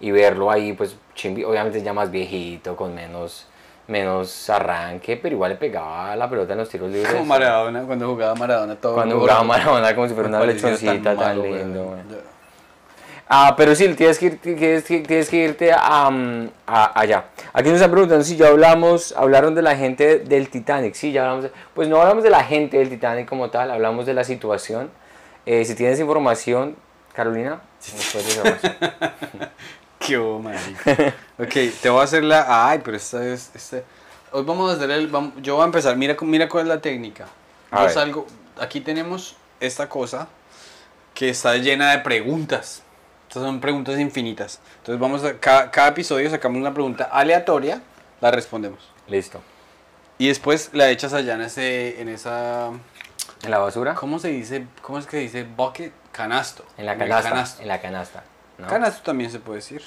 [0.06, 3.47] y verlo ahí, pues chimbi- obviamente ya más viejito, con menos,
[3.88, 7.14] menos arranque, pero igual le pegaba la pelota en los tiros libres.
[7.14, 8.95] Como Maradona, cuando jugaba Maradona todo.
[8.95, 9.28] Cuando gordo.
[9.28, 11.54] jugaba Maradona como si fuera una lechoncita tan, malo, güey.
[11.56, 11.84] lindo.
[11.86, 12.01] güey.
[13.30, 17.26] Ah, pero sí, tienes que, ir- tienes que, tienes que irte a, mm, a- allá.
[17.54, 20.93] Aquí nos están preguntando si ya hablamos, hablaron de la gente del Titanic.
[20.93, 21.45] Sí, ya hablamos.
[21.45, 24.91] de- pues no hablamos de la gente del Titanic como tal, hablamos de la situación.
[25.45, 26.76] Eh, si tienes información,
[27.14, 27.62] Carolina,
[27.93, 29.49] nos puedes más.
[30.06, 31.16] Qué marica.
[31.39, 32.70] ok, te voy a hacer la.
[32.70, 33.51] Ay, pero esta es.
[33.56, 33.84] Este...
[34.32, 35.12] Hoy vamos a hacer el.
[35.41, 35.95] Yo voy a empezar.
[35.95, 37.28] Mira, mira cuál es la técnica.
[37.72, 37.93] A Yo ver.
[37.93, 38.28] salgo.
[38.60, 40.28] Aquí tenemos esta cosa
[41.14, 42.84] que está llena de preguntas.
[43.28, 44.60] Estas son preguntas infinitas.
[44.80, 45.39] Entonces, vamos a.
[45.39, 47.82] Cada, cada episodio sacamos una pregunta aleatoria,
[48.22, 48.91] la respondemos.
[49.08, 49.41] Listo.
[50.18, 52.68] Y después la echas allá en, ese, en esa.
[53.43, 53.95] ¿En la basura?
[53.95, 54.68] ¿Cómo se dice?
[54.82, 55.43] ¿Cómo es que dice?
[55.43, 55.93] Bucket.
[56.12, 56.64] Canasto.
[56.78, 57.30] En la canasta.
[57.30, 57.62] canasto.
[57.62, 58.24] En la canasta.
[58.64, 58.68] ¿No?
[58.68, 59.82] Canasto también se puede decir.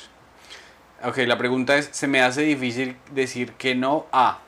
[1.04, 4.38] Ok, la pregunta es, se me hace difícil decir que no a.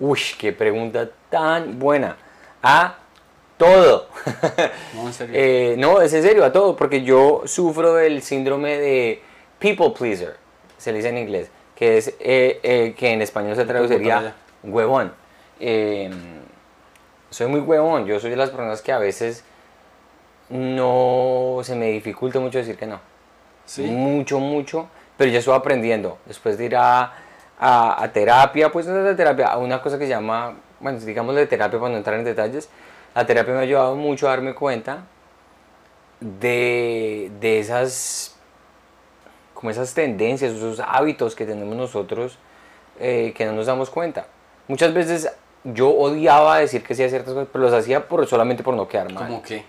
[0.00, 2.16] Uy, qué pregunta tan buena.
[2.62, 2.96] A
[3.56, 4.08] todo.
[4.94, 5.34] No, en serio.
[5.38, 9.22] Eh, no, es en serio, a todo, porque yo sufro del síndrome de
[9.58, 10.36] people pleaser,
[10.76, 15.12] se le dice en inglés, que es eh, eh, que en español se traduciría huevón.
[15.60, 16.10] Eh,
[17.30, 19.44] soy muy huevón, yo soy de las personas que a veces
[20.50, 23.00] no se me dificulta mucho decir que no.
[23.66, 23.82] ¿Sí?
[23.82, 26.18] Mucho, mucho, pero ya estoy aprendiendo.
[26.26, 27.12] Después de ir a,
[27.58, 30.98] a- a terapia, pues no es de terapia, a una cosa que se llama, bueno,
[31.00, 32.68] digamos de terapia para no entrar en detalles,
[33.14, 35.04] la terapia me ha ayudado mucho a darme cuenta
[36.20, 38.36] de, de esas,
[39.54, 42.38] como esas tendencias, esos hábitos que tenemos nosotros
[43.00, 44.26] eh, que no nos damos cuenta.
[44.68, 45.30] Muchas veces
[45.64, 48.86] yo odiaba decir que sí a ciertas cosas, pero los hacía por, solamente por no
[48.88, 49.26] quedar mal.
[49.26, 49.64] ¿Cómo que?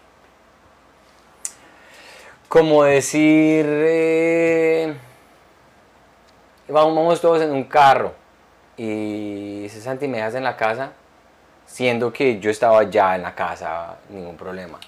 [2.56, 4.94] Como decir, eh,
[6.70, 8.14] vamos, vamos todos en un carro
[8.78, 10.94] y dice Santi, me dejas en la casa,
[11.66, 14.80] siendo que yo estaba ya en la casa, ningún problema.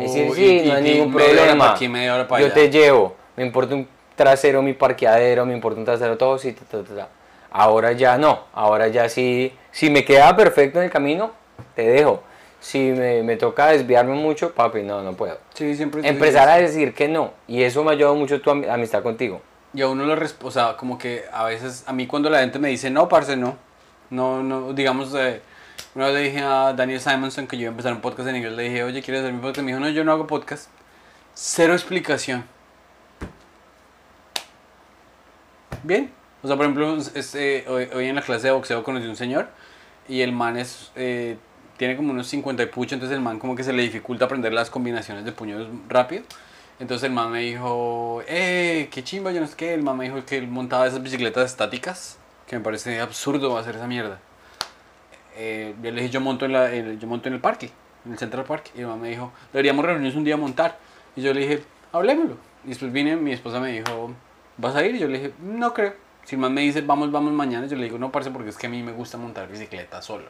[0.00, 1.74] Es decir, sí, y- no hay ningún problema.
[1.74, 2.54] aquí, yo allá.
[2.54, 6.64] te llevo, me importa un trasero, mi parqueadero, me importa un trasero, todo, sí, ta,
[6.64, 7.08] ta, ta, ta.
[7.52, 11.30] Ahora ya no, ahora ya sí, si me queda perfecto en el camino,
[11.76, 12.24] te dejo.
[12.62, 16.94] Si me, me toca desviarme mucho, papi, no, no puedo Sí, siempre empezar a decir
[16.94, 17.32] que no.
[17.48, 19.42] Y eso me ha ayudado mucho tu am- amistad contigo.
[19.74, 22.60] Y a uno lo o sea, como que a veces, a mí cuando la gente
[22.60, 23.56] me dice, no, parce, no.
[24.10, 25.40] No, no, digamos, eh,
[25.96, 28.36] una vez le dije a Daniel Simonson que yo iba a empezar un podcast en
[28.36, 29.64] inglés, le dije, oye, ¿quieres hacer mi podcast?
[29.64, 30.68] Me dijo, no, yo no hago podcast.
[31.34, 32.44] Cero explicación.
[35.82, 36.12] Bien.
[36.42, 39.48] O sea, por ejemplo, este, hoy, hoy en la clase de boxeo conocí un señor
[40.08, 41.36] y el man es, eh,
[41.76, 44.52] tiene como unos 50 y pucho, entonces el man como que se le dificulta aprender
[44.52, 46.22] las combinaciones de puños rápido.
[46.80, 49.74] Entonces el man me dijo, eh, qué chimba, yo no sé qué.
[49.74, 53.76] El man me dijo que él montaba esas bicicletas estáticas, que me parece absurdo hacer
[53.76, 54.18] esa mierda.
[55.36, 57.70] Eh, yo le dije, yo monto, en la, en- yo monto en el parque,
[58.04, 58.70] en el Central Park.
[58.74, 60.78] Y el man me dijo, deberíamos reunirnos un día a montar.
[61.16, 61.62] Y yo le dije,
[61.92, 62.36] hablemoslo.
[62.64, 64.12] Y después vine, mi esposa me dijo,
[64.58, 64.96] ¿vas a ir?
[64.96, 65.94] Y yo le dije, no creo.
[66.24, 68.56] Si el man me dice, vamos, vamos mañana, yo le digo, no, parce, porque es
[68.56, 70.26] que a mí me gusta montar bicicleta solo.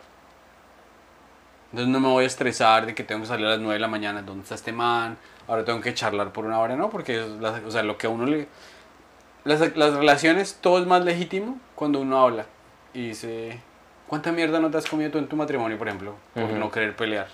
[1.73, 3.81] Entonces no me voy a estresar de que tengo que salir a las 9 de
[3.81, 5.17] la mañana, ¿dónde está este man?
[5.49, 8.27] Ahora tengo que charlar por una hora, no, porque o sea, lo que a uno
[8.27, 8.47] le...
[9.45, 12.45] Las, las relaciones, todo es más legítimo cuando uno habla
[12.93, 13.59] y dice,
[14.07, 16.15] ¿cuánta mierda no te has comido tú en tu matrimonio, por ejemplo?
[16.35, 17.29] Por no querer pelear.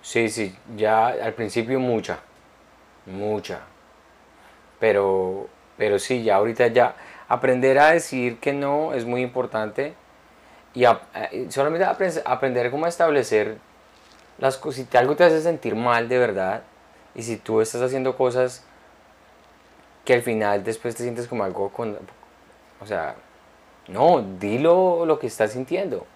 [0.00, 2.20] Sí, sí, ya al principio mucha,
[3.06, 3.60] mucha.
[4.78, 6.94] Pero, pero sí, ya ahorita ya
[7.26, 9.94] aprender a decir que no es muy importante
[10.74, 13.58] y a- eh, solamente apre- aprender cómo establecer
[14.38, 14.86] las cosas.
[14.90, 16.62] Si algo te hace sentir mal de verdad
[17.14, 18.64] y si tú estás haciendo cosas
[20.04, 21.96] que al final después te sientes como algo con...
[22.80, 23.14] O sea,
[23.88, 26.06] no, dilo lo que estás sintiendo.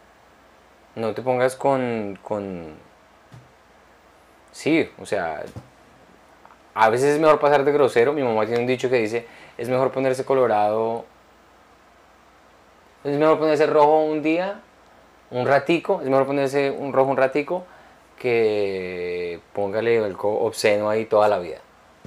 [0.97, 2.75] No te pongas con, con
[4.53, 5.45] Sí, o sea,
[6.75, 8.13] a veces es mejor pasar de grosero.
[8.13, 11.05] Mi mamá tiene un dicho que dice, es mejor ponerse colorado,
[13.05, 14.61] es mejor ponerse rojo un día,
[15.31, 17.65] un ratico, es mejor ponerse un rojo un ratico
[18.19, 21.59] que póngale algo obsceno ahí toda la vida.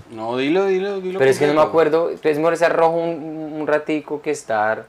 [0.09, 1.19] No, dilo, dilo, dilo.
[1.19, 4.85] Pero es que no me acuerdo, es mejor estar rojo un, un ratico que estar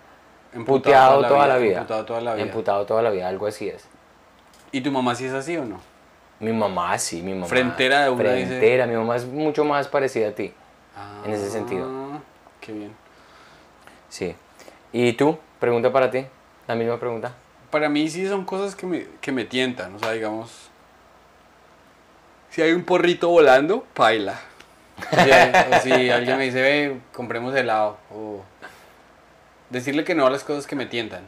[0.54, 1.78] Emputado puteado toda la vida.
[1.78, 2.44] Emputado toda la vida.
[2.44, 3.86] Emputado toda la vida, algo así es.
[4.70, 5.80] ¿Y tu mamá sí es así o no?
[6.40, 7.46] Mi mamá sí, mi mamá.
[7.46, 8.48] Frentera de una, dice.
[8.48, 10.52] Frentera, mi mamá es mucho más parecida a ti.
[11.24, 11.88] En ese sentido.
[11.88, 12.18] Ah,
[12.60, 12.92] Qué bien.
[14.08, 14.34] Sí.
[14.92, 15.38] ¿Y tú?
[15.62, 16.26] Pregunta para ti.
[16.66, 17.32] La misma pregunta.
[17.70, 20.50] Para mí sí son cosas que me, que me tientan, o sea, digamos...
[22.50, 24.40] Si hay un porrito volando, paila.
[25.12, 27.96] O sea, o si alguien me dice, ve, compremos helado.
[28.12, 28.42] O
[29.70, 31.22] decirle que no a las cosas que me tientan.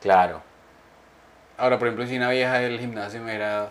[0.00, 0.40] Claro.
[1.58, 3.70] Ahora, por ejemplo, si una vieja del gimnasio me diera,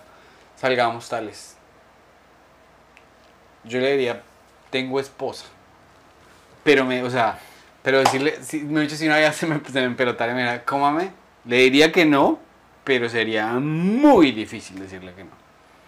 [0.58, 1.58] salgamos tales.
[3.64, 4.22] Yo le diría,
[4.70, 5.48] tengo esposa.
[6.64, 7.40] Pero me, o sea,
[7.88, 10.42] pero decirle, si, me dicho si una vieja se me, se me empelotara y me
[10.42, 11.12] dijera, cómame,
[11.46, 12.38] le diría que no,
[12.84, 15.30] pero sería muy difícil decirle que no.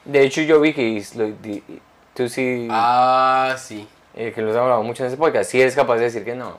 [0.06, 1.62] De hecho, yo vi que lo di-
[2.14, 3.86] tú sí, Ah, sí.
[4.16, 6.36] eh, que lo has hablado mucho en ese podcast, sí eres capaz de decir que
[6.36, 6.58] no.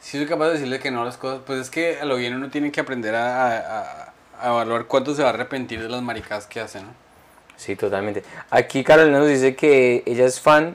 [0.00, 2.16] Si soy capaz de decirle que no a las cosas, pues es que a lo
[2.16, 5.80] bien uno tiene que aprender a, a, a- a evaluar cuánto se va a arrepentir
[5.80, 6.88] de las maricadas que hace, ¿no?
[7.56, 8.22] Sí, totalmente.
[8.50, 10.74] Aquí Carolina nos dice que ella es fan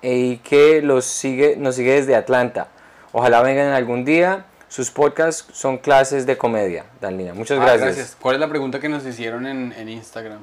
[0.00, 2.68] y que los sigue, nos sigue desde Atlanta.
[3.12, 4.46] Ojalá vengan algún día.
[4.68, 7.34] Sus podcasts son clases de comedia, Danlina.
[7.34, 8.16] Muchas Ah, gracias.
[8.20, 10.40] ¿Cuál es la pregunta que nos hicieron en, en Instagram?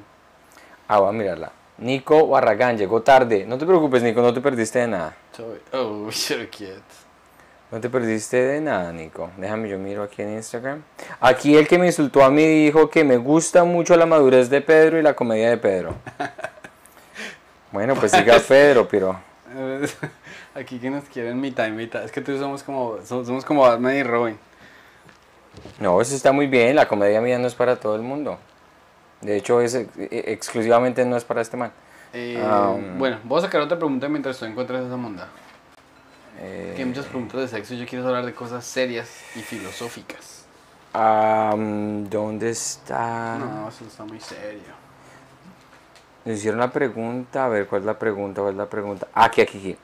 [0.86, 1.52] Ah, voy a mirarla.
[1.78, 3.44] Nico Barragán, llegó tarde.
[3.46, 5.16] No te preocupes, Nico, no te perdiste de nada.
[5.72, 6.08] Oh.
[7.72, 9.30] No te perdiste de nada, Nico.
[9.36, 10.82] Déjame, yo miro aquí en Instagram.
[11.20, 14.60] Aquí el que me insultó a mí dijo que me gusta mucho la madurez de
[14.60, 15.94] Pedro y la comedia de Pedro.
[17.72, 19.20] Bueno, pues siga Pedro, pero...
[20.54, 22.02] Aquí que nos quieren mitad y mitad.
[22.04, 24.38] Es que tú somos como, somos, como Batman y Robin.
[25.78, 26.76] No, eso está muy bien.
[26.76, 28.38] La comedia mía no es para todo el mundo.
[29.20, 31.72] De hecho, es ex- exclusivamente no es para este man.
[32.12, 35.28] Eh, Um, bueno, voy a sacar otra pregunta mientras tú encuentras esa monda.
[36.40, 39.40] Eh, Que hay muchas preguntas de sexo y yo quiero hablar de cosas serias y
[39.40, 40.46] filosóficas.
[40.92, 43.36] ¿Dónde está?
[43.38, 44.80] No, eso está muy serio.
[46.24, 48.40] Nos hicieron la pregunta, a ver, ¿cuál es la pregunta?
[48.40, 49.08] ¿Cuál es la pregunta?
[49.14, 49.76] Ah, aquí, aquí, aquí.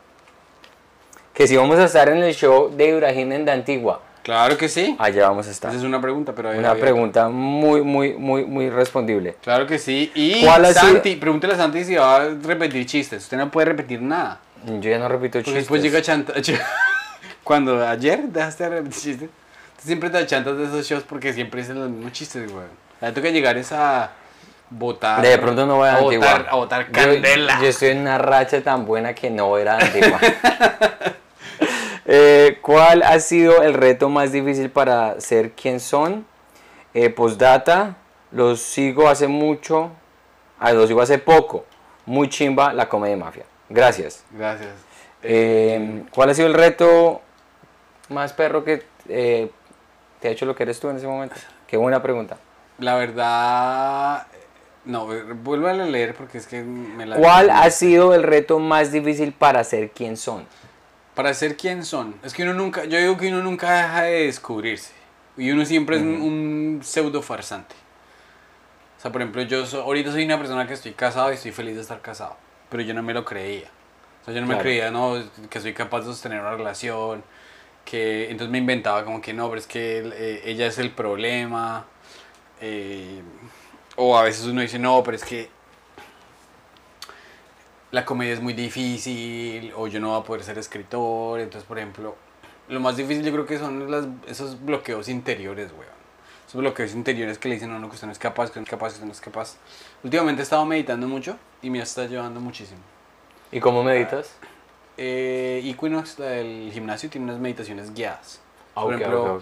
[1.36, 4.68] Que si vamos a estar en el show de Ibrahim en la Antigua, Claro que
[4.68, 4.96] sí.
[4.98, 5.70] allá vamos a estar.
[5.70, 9.36] Esa es una pregunta, pero ahí Una había pregunta muy, muy, muy, muy respondible.
[9.42, 10.10] Claro que sí.
[10.14, 13.22] Y ¿Cuál ha sido- Santi, pregúntele a Santi si va a repetir chistes.
[13.24, 14.40] Usted no puede repetir nada.
[14.64, 15.54] Yo ya no repito Porque chistes.
[15.62, 16.32] después llega chanta.
[17.44, 21.60] Cuando ayer dejaste de repetir chistes, tú siempre te chantas de esos shows porque siempre
[21.60, 22.64] dicen los mismos chistes, güey.
[23.00, 24.10] La toca llegar es a
[24.70, 25.22] votar.
[25.22, 26.26] De pronto no voy a, a Antigua.
[26.26, 27.60] votar, a votar Yo- candela.
[27.60, 30.18] Yo, estoy en una racha tan buena que no voy a ir a Antigua.
[32.06, 36.24] Eh, ¿Cuál ha sido el reto más difícil para ser quien son?
[36.94, 37.96] Eh, postdata,
[38.30, 39.90] los sigo hace mucho,
[40.58, 41.64] ah, los sigo hace poco.
[42.06, 43.44] Muy chimba la comedia mafia.
[43.68, 44.24] Gracias.
[44.30, 44.70] Gracias.
[45.22, 47.20] Eh, ¿Cuál ha sido el reto
[48.08, 49.50] más perro que eh,
[50.20, 51.34] te ha hecho lo que eres tú en ese momento?
[51.66, 52.38] Qué buena pregunta.
[52.78, 54.26] La verdad.
[54.84, 55.08] No,
[55.42, 57.16] vuelve a leer porque es que me la.
[57.16, 60.46] ¿Cuál ha sido el reto más difícil para ser quien son?
[61.16, 62.14] Para ser quien son.
[62.22, 62.84] Es que uno nunca.
[62.84, 64.92] Yo digo que uno nunca deja de descubrirse.
[65.36, 67.74] Y uno siempre es un, un pseudo farsante.
[68.96, 71.50] O sea, por ejemplo, yo so- ahorita soy una persona que estoy casado y estoy
[71.52, 72.36] feliz de estar casado.
[72.70, 73.68] Pero yo no me lo creía.
[74.22, 74.62] O sea, yo no me Claro.
[74.62, 77.24] creía, no, que soy capaz de sostener una relación.
[77.84, 81.86] Que entonces me inventaba como que no, pero es que eh, ella es el problema.
[82.60, 83.22] eh,
[83.96, 85.48] o a veces uno dice, no, pero es que
[87.90, 91.40] la comedia es muy difícil, o yo no voy a poder ser escritor.
[91.40, 92.16] Entonces, por ejemplo,
[92.68, 95.96] Lo más difícil yo creo que son las, esos bloqueos interiores, weón.
[96.48, 98.64] Esos bloqueos interiores que le dicen a uno que usted no es capaz, que no
[98.64, 99.56] es capaz, que usted no es capaz.
[100.02, 102.80] Últimamente he estado meditando mucho y me está ayudando muchísimo.
[103.52, 104.32] ¿Y cómo meditas?
[104.96, 108.40] Eh, Equinox, la del gimnasio, tiene unas meditaciones guiadas.
[108.74, 109.40] Ah, Por ejemplo,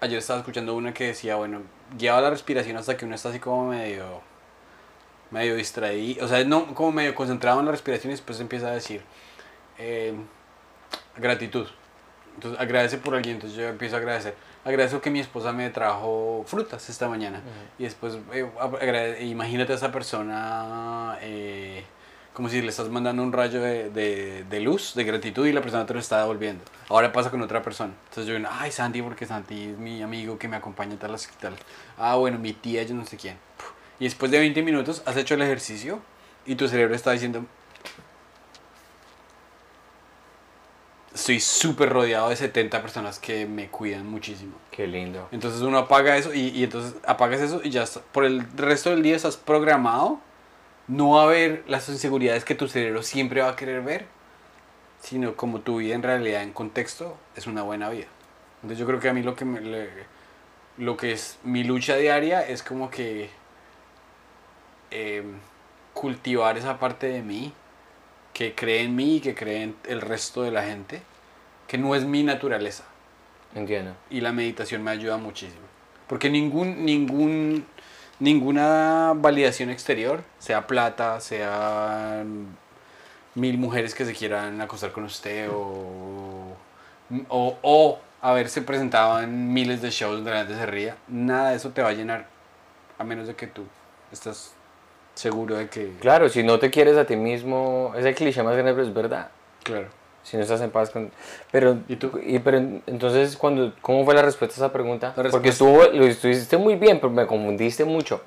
[0.00, 1.62] ayer estaba escuchando una que decía, bueno,
[1.96, 4.20] guiaba la respiración hasta que uno está así como medio,
[5.34, 8.70] medio distraído, o sea, no como medio concentrado en la respiración y después empieza a
[8.70, 9.02] decir
[9.78, 10.14] eh,
[11.16, 11.66] gratitud.
[12.36, 14.34] Entonces agradece por alguien, entonces yo empiezo a agradecer.
[14.64, 17.40] Agradezco que mi esposa me trajo frutas esta mañana.
[17.78, 21.84] Y después eh, imagínate a esa persona eh,
[22.32, 25.60] como si le estás mandando un rayo de, de- de luz, de gratitud y la
[25.60, 26.64] persona te lo está devolviendo.
[26.88, 27.92] Ahora pasa con otra persona.
[28.08, 31.54] Entonces yo digo, ay Santi, porque Santi es mi amigo que me acompaña tal, tal.
[31.98, 33.36] Ah, bueno, mi tía, yo no sé quién.
[34.00, 36.00] Y después de 20 minutos has hecho el ejercicio
[36.46, 37.44] y tu cerebro está diciendo,
[41.14, 44.52] estoy súper rodeado de 70 personas que me cuidan muchísimo.
[44.70, 45.28] Qué lindo.
[45.32, 48.00] Entonces uno apaga eso y, y entonces apagas eso y ya está.
[48.12, 50.20] Por el resto del día estás programado
[50.86, 54.04] no va a ver las inseguridades que tu cerebro siempre va a querer ver,
[55.00, 58.06] sino como tu vida en realidad en contexto es una buena vida.
[58.56, 59.88] Entonces yo creo que a mí lo que me- le-
[60.76, 63.30] lo que es mi lucha diaria es como que
[64.94, 65.34] em,
[65.92, 67.52] cultivar esa parte de mí
[68.32, 71.02] que cree en mí y que cree en el resto de la gente,
[71.68, 72.84] que no es mi naturaleza
[73.54, 73.94] Entiendo.
[74.10, 75.62] y la meditación me ayuda muchísimo.
[76.08, 77.64] Porque ningún, ningún,
[78.18, 82.24] ninguna validación exterior, sea plata, sea
[83.34, 86.56] mil mujeres que se quieran acostar con usted o,
[87.28, 91.56] o, o haberse presentado en miles de shows donde la gente se ría, nada de
[91.56, 92.26] eso te va a llenar
[92.98, 93.64] a menos de que tú
[94.12, 94.54] estás
[95.14, 95.92] seguro de que...
[96.00, 98.94] Claro, si no te quieres a ti mismo, es el cliché más grande, pero es
[98.94, 99.28] verdad.
[99.62, 99.88] Claro.
[100.22, 101.10] Si no estás en paz con...
[101.50, 102.18] Pero, ¿Y tú?
[102.24, 105.14] y, pero entonces, cuando, ¿cómo fue la respuesta a esa pregunta?
[105.30, 108.22] Porque estuvo, lo estuviste muy bien, pero me confundiste mucho.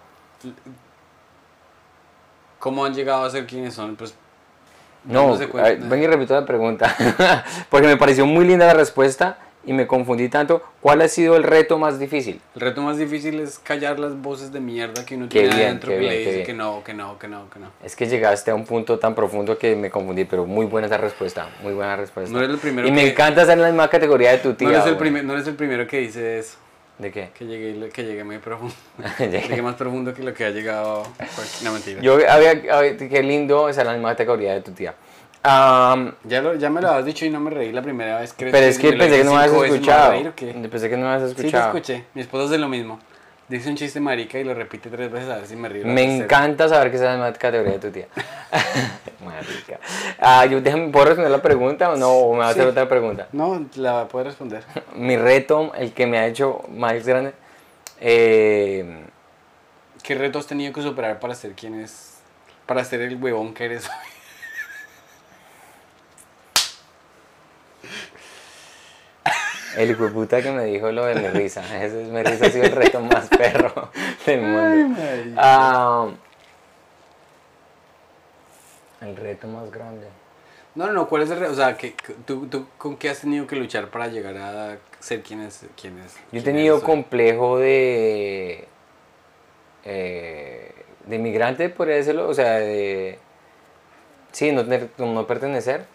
[2.60, 3.96] ¿Cómo han llegado a ser quienes son?
[3.96, 4.14] Pues
[5.04, 6.96] No, a ver, ven y repito la pregunta.
[7.70, 10.64] Porque me pareció muy linda la respuesta y me confundí tanto.
[10.82, 12.42] ¿Cuál ha sido el reto más difícil?
[12.56, 15.68] El reto más difícil es callar las voces de mierda que uno Qué tiene bien,
[15.68, 17.68] adentro que le dice que no, que no, que no, que no.
[17.84, 20.98] Es que llegaste a un punto tan profundo que me confundí, pero muy buena esa
[20.98, 22.32] respuesta, muy buena respuesta.
[22.32, 24.54] No eres el primero y me que- encanta estar en la misma categoría de tu
[24.54, 24.70] tía.
[24.70, 26.58] No eres, el primer, no eres el primero que dice eso,
[26.98, 27.30] ¿De qué?
[27.38, 28.74] que llegué, que llegué muy profundo.
[29.20, 29.62] Llegué.
[29.62, 31.04] más profundo que lo que ha llegado.
[31.04, 32.02] cual- No, mentira.
[32.02, 34.96] Yo había, había- qué lindo estar en la misma categoría de tu tía.
[36.26, 38.34] Ya, lo, ya me lo has dicho y no me reí la primera vez.
[38.34, 40.12] ¿Crees pero es que pensé que no me habías me escuchado.
[40.12, 40.32] reír?
[40.70, 41.68] Pensé que no me habías Sí, te escuchado.
[41.78, 42.06] escuché.
[42.14, 43.00] Mi esposa hace lo mismo.
[43.48, 45.86] Dice un chiste marica y lo repite tres veces a ver si me río.
[45.86, 46.24] Me tercera.
[46.26, 48.08] encanta saber que estás en la categoría de tu tía.
[49.24, 49.80] Marica.
[50.20, 52.10] Ah, yo, déjame, ¿Puedo responder la pregunta o no?
[52.12, 53.30] ¿O me va a hacer otra pregunta?
[53.32, 54.66] No, la puedes responder.
[54.96, 57.32] Mi reto, el que me ha hecho más grande,
[58.02, 59.06] eh,
[60.04, 62.18] ¿Qué reto has tenido que superar para ser quien es?
[62.66, 64.12] Para ser el huevón que eres hoy?
[69.78, 71.62] El hijo puta que me dijo lo de mi risa.
[71.84, 73.90] Ese es, mi risa ha sido el reto más perro
[74.26, 74.96] del mundo.
[75.38, 76.08] Ah,
[79.02, 80.08] el reto más grande.
[80.76, 81.52] No, no, no, ¿cuál es el reto?
[81.54, 85.22] O sea, que, ¿tú, ¿tú con qué has tenido que luchar para llegar a ser
[85.24, 85.66] quien es?
[85.80, 88.68] Quien es Yo he quién tenido complejo de.
[89.86, 90.72] eh,
[91.06, 92.28] de inmigrante, podría decirlo.
[92.28, 93.18] O sea, de.
[94.32, 95.86] Sí, no, tener- no pertenecer.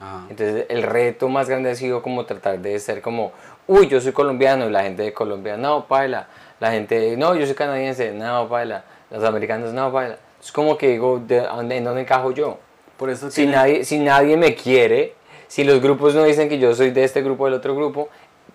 [0.00, 0.26] Ajá.
[0.28, 3.32] Entonces, el reto más grande ha sido como tratar de ser como.
[3.66, 6.28] Uy, yo soy colombiano y la gente de Colombia, no, paila.
[6.60, 8.84] La gente, no, yo soy canadiense, no, paila.
[9.10, 10.16] Los americanos, no, paila.
[10.40, 12.58] Es como que digo, ¿de dónde, ¿en dónde encajo yo?
[12.96, 15.14] Por eso Si tienes- nadie, si nadie me quiere,
[15.48, 18.08] si los grupos no dicen que yo soy de este grupo o del otro grupo,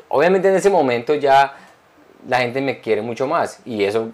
[0.10, 1.54] obviamente en ese momento ya
[2.28, 4.10] la gente me quiere mucho más y eso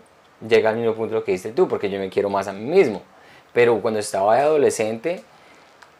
[0.47, 2.63] llega al mismo punto lo que dices tú, porque yo me quiero más a mí
[2.65, 3.01] mismo.
[3.53, 5.23] Pero cuando estaba de adolescente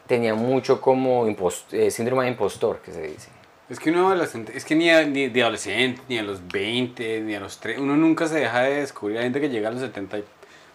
[0.08, 3.30] tenía mucho como eh, síndrome de impostor, que se dice.
[3.70, 4.14] Es que uno
[4.53, 7.80] es que ni, a- ni de adolescente, ni a los 20, ni a los 3,
[7.80, 9.18] uno nunca se deja de descubrir.
[9.18, 10.24] Hay gente que llega a los 70 y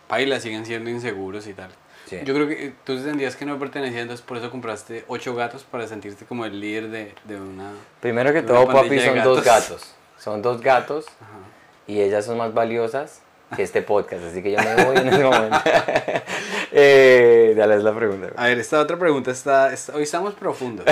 [0.09, 1.71] paila, siguen siendo inseguros y tal.
[2.07, 2.19] Sí.
[2.25, 5.65] Yo creo que eh, tú sentías que no pertenecías, entonces por eso compraste 8 gatos
[5.65, 7.71] para sentirte como el líder de, de una...
[8.01, 9.95] Primero que todo, papi, son dos gatos.
[10.19, 11.39] Son dos gatos Ajá.
[11.87, 13.23] y ellas son más valiosas
[13.59, 15.59] este podcast, así que yo me voy en ese momento.
[16.73, 18.29] eh, dale, es la pregunta.
[18.37, 20.87] A ver, esta otra pregunta está, está- hoy estamos profundos.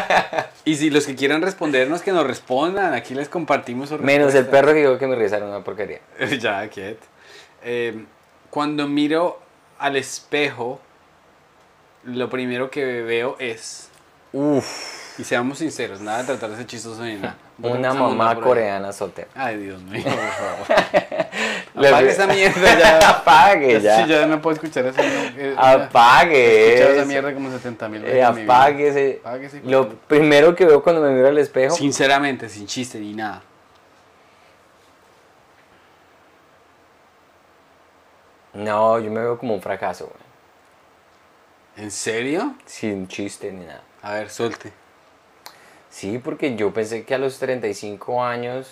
[0.64, 4.46] y si los que quieran respondernos, que nos respondan, aquí les compartimos sus Menos el
[4.46, 6.00] perro que dijo que risa era una porquería.
[6.38, 6.98] ya, quiet.
[7.64, 8.04] Eh,
[8.50, 9.40] cuando miro
[9.78, 10.80] al espejo,
[12.04, 13.88] lo primero que veo es
[14.32, 15.01] Uf.
[15.18, 17.36] Y seamos sinceros, nada de tratar de ser chistoso ni nada.
[17.58, 19.28] Una mamá coreana soltera.
[19.34, 20.84] Ay, Dios mío, por favor.
[21.86, 23.08] Apague esa mierda ya.
[23.10, 24.02] Apague ya.
[24.04, 24.96] Sí, ya no puedo escuchar eso.
[25.02, 28.16] no, eh, Apague He escuchado esa mierda como 70 mil veces.
[28.16, 29.20] Eh, apáguese.
[29.22, 31.76] Apáguese, Lo primero que veo cuando me miro al espejo.
[31.76, 33.42] Sinceramente, sin chiste ni nada.
[38.54, 41.84] No, yo me veo como un fracaso, güey.
[41.84, 42.54] ¿En serio?
[42.66, 43.82] Sin chiste ni nada.
[44.02, 44.81] A ver, suelte.
[45.92, 48.66] Sí, porque yo pensé que a los 35 años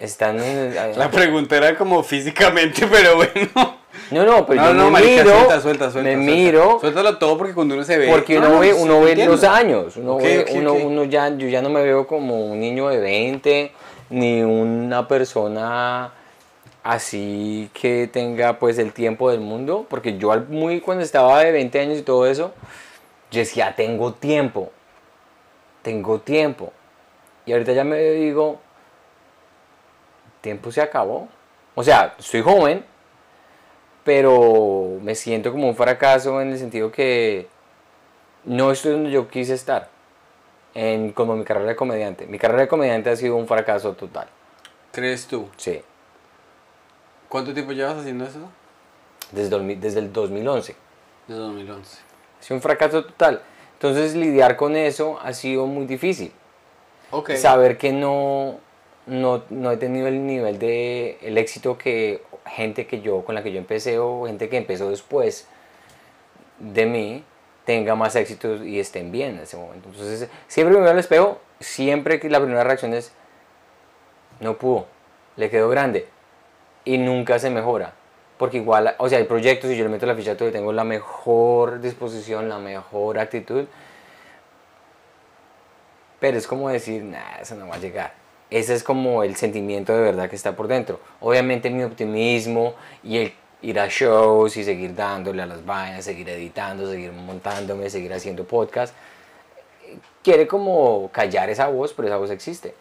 [0.00, 3.80] están en La pregunta era como físicamente, pero bueno.
[4.10, 6.10] No, no, pero no, yo no, me marica, miro, suelta, suelta, suelta.
[6.10, 8.08] me miro, Suéltalo todo porque cuando uno se ve.
[8.08, 9.32] porque No, uno no, ve, sí, uno ve entiendo.
[9.34, 12.88] los años, uno ve, uno, uno ya, yo ya no me veo como un niño
[12.88, 13.72] de 20,
[14.10, 16.12] ni una persona
[16.82, 21.52] así que tenga pues el tiempo del mundo, porque yo al- muy cuando estaba de
[21.52, 22.52] 20 años y todo eso,
[23.30, 24.72] yo decía, tengo tiempo,
[25.82, 26.72] tengo tiempo.
[27.46, 28.60] Y ahorita ya me digo,
[30.40, 31.28] tiempo se acabó.
[31.74, 32.84] O sea, estoy joven,
[34.04, 37.48] pero me siento como un fracaso en el sentido que
[38.44, 39.88] no estoy donde yo quise estar
[40.74, 42.26] en como mi carrera de comediante.
[42.26, 44.26] Mi carrera de comediante ha sido un fracaso total.
[44.92, 45.48] ¿Crees tú?
[45.56, 45.82] Sí,
[47.28, 48.40] ¿Cuánto tiempo llevas haciendo eso?
[49.30, 50.76] desde, el- desde el 2011.
[51.26, 51.98] Desde 2011.
[52.38, 53.40] Ha sido un fracaso total.
[53.82, 56.30] Entonces lidiar con eso ha sido muy difícil.
[57.34, 58.60] Saber que no,
[59.06, 63.42] no, no he tenido el nivel de el éxito que gente que yo con la
[63.42, 65.48] que yo empecé o gente que empezó después
[66.60, 67.24] de mí
[67.64, 69.88] tenga más éxito y estén bien en ese momento.
[69.88, 73.10] Entonces, siempre me veo al espejo, siempre que la primera reacción es
[74.38, 74.86] no pudo,
[75.34, 76.06] le quedó grande
[76.84, 77.94] y nunca se mejora.
[78.42, 80.72] Porque igual, o sea, hay proyectos y yo le meto la ficha todo y tengo
[80.72, 83.66] la mejor disposición, la mejor actitud.
[86.18, 88.14] Pero es como decir, nah, eso no va a llegar.
[88.50, 90.98] Ese es como el sentimiento de verdad que está por dentro.
[91.20, 92.74] Obviamente mi optimismo
[93.04, 97.90] y el ir a shows y seguir dándole a las vainas, seguir editando, seguir montándome,
[97.90, 98.92] seguir haciendo podcast,
[100.24, 102.74] quiere como callar esa voz, pero esa voz existe.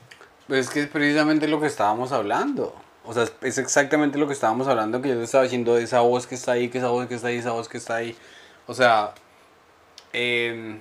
[0.47, 2.73] Pues es que es precisamente lo que estábamos hablando.
[3.03, 6.01] O sea, es exactamente lo que estábamos hablando, que yo te estaba diciendo de esa
[6.01, 8.15] voz que está ahí, que esa voz que está ahí, esa voz que está ahí.
[8.67, 9.13] O sea,
[10.13, 10.79] em,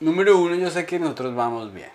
[0.00, 1.90] número uno, yo sé que nosotros vamos bien.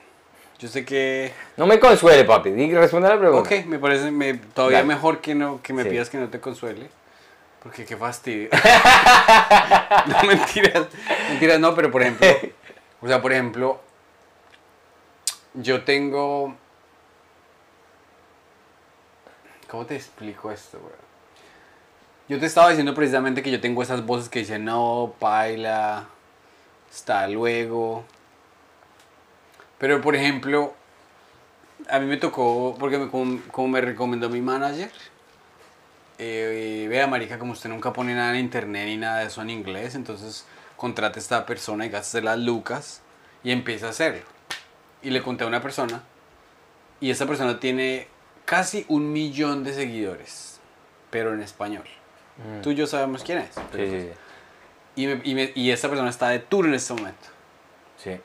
[0.59, 1.31] Yo sé que...
[1.57, 2.51] No me consuele, papi.
[2.73, 3.41] Responde a la pregunta.
[3.55, 4.87] Ok, me parece me- todavía Dale.
[4.89, 5.89] mejor que, no, que me Sí.
[5.89, 6.89] pidas que no te consuele.
[7.63, 8.49] Porque qué fastidio.
[10.07, 10.87] no, mentiras.
[11.29, 12.27] Mentiras, no, pero por ejemplo...
[13.01, 13.79] O sea, por ejemplo...
[15.53, 16.55] Yo tengo...
[19.69, 20.93] ¿Cómo te explico esto, güey?
[22.27, 26.07] Yo te estaba diciendo precisamente que yo tengo esas voces que dicen, no, paila,
[26.91, 28.03] hasta luego.
[29.77, 30.73] Pero, por ejemplo,
[31.89, 34.91] a mí me tocó, porque me- como, me recomendó mi manager,
[36.17, 39.49] eh, vea, marica, como usted nunca pone nada en internet ni nada de eso en
[39.49, 40.45] inglés, entonces
[40.75, 43.01] contrate a esta persona y gaste las lucas
[43.43, 44.23] y empieza a hacerlo.
[45.01, 46.03] Y le conté a una persona,
[46.99, 48.07] y esa persona tiene
[48.49, 50.59] casi un millón de seguidores,
[51.11, 51.83] pero en español.
[52.37, 52.61] Mm.
[52.63, 53.53] Tú y yo sabemos quién es.
[53.53, 54.09] Sí, pero- sí.
[54.95, 57.27] Y, me- y, me- y esta persona está de tour en este momento.
[57.97, 58.19] sí.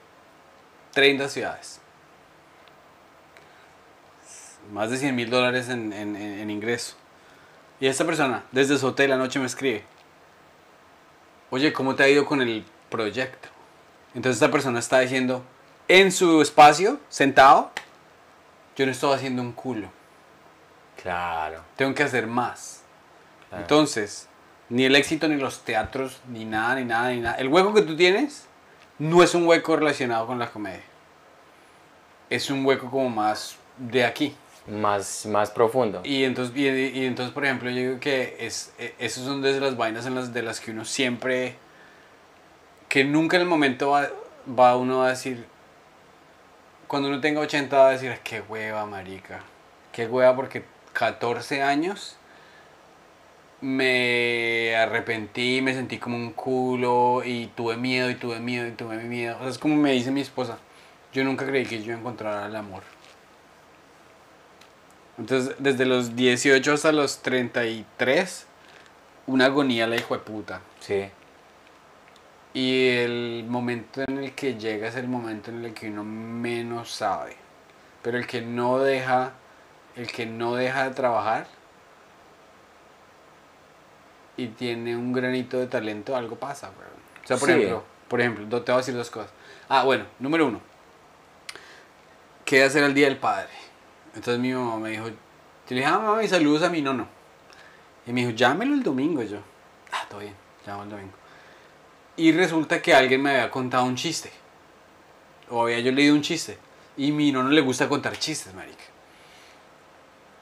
[0.92, 1.80] 30 ciudades.
[4.72, 6.94] Más de 100 mil dólares en- en ingreso.
[7.80, 9.84] Y esta persona, desde su hotel anoche me escribe.
[11.50, 13.48] Oye, ¿cómo te ha ido con el proyecto?
[14.14, 15.42] Entonces esta persona está diciendo,
[15.88, 17.72] en su espacio, sentado,
[18.76, 19.88] yo no estoy haciendo un culo.
[21.04, 21.60] Claro.
[21.76, 22.82] Tengo que hacer más.
[23.48, 23.62] claro.
[23.62, 24.28] Entonces,
[24.70, 27.36] ni el éxito, ni los teatros, ni nada, ni nada, ni nada.
[27.36, 28.46] El hueco que tú tienes
[28.98, 30.82] no es un hueco relacionado con la comedia.
[32.30, 34.34] Es un hueco como más de aquí.
[34.66, 36.00] más, más profundo.
[36.04, 39.60] Y entonces, y, y entonces por ejemplo, yo digo que es, e- esas son de
[39.60, 41.56] las vainas en las, de las que uno siempre,
[42.88, 44.08] que nunca en el momento va,
[44.58, 45.44] va uno a decir,
[46.86, 49.40] cuando uno tenga 80 va a decir, qué hueva, marica.
[49.92, 50.64] Qué hueva porque
[50.94, 52.16] 14 años
[53.60, 58.96] me arrepentí, me sentí como un culo y tuve miedo y tuve miedo y tuve
[58.98, 59.36] miedo.
[59.36, 60.58] O sea, es como me dice mi esposa,
[61.12, 62.82] yo nunca creí que yo encontrara el amor.
[65.16, 68.46] Entonces, desde los 18 hasta los 33,
[69.26, 70.60] una agonía la hijo de puta.
[70.80, 71.06] Sí.
[72.52, 76.90] Y el momento en el que llega es el momento en el que uno menos
[76.90, 77.36] sabe.
[78.02, 79.32] Pero el que no deja,
[79.96, 81.46] el que no deja de trabajar
[84.36, 86.90] y tiene un granito de talento, algo pasa, weón.
[87.22, 87.54] O sea, por Sí.
[87.54, 89.30] ejemplo, por ejemplo, te voy a decir dos cosas.
[89.68, 90.60] Ah, bueno, número uno.
[92.44, 93.48] ¿Qué hacer el Día del Padre?
[94.14, 95.14] Entonces mi mamá me dijo, yo
[95.70, 97.06] le dije, ah, mamá, y saludos a mi nono.
[98.06, 99.22] Y me dijo, llámelo el domingo.
[99.22, 99.38] Y yo,
[99.92, 100.34] ah, todo bien,
[100.66, 101.12] llamo el domingo.
[102.16, 104.30] Y resulta que alguien me había contado un chiste.
[105.50, 106.58] O había yo leído un chiste.
[106.96, 108.84] Y mi nono le gusta contar chistes, marica.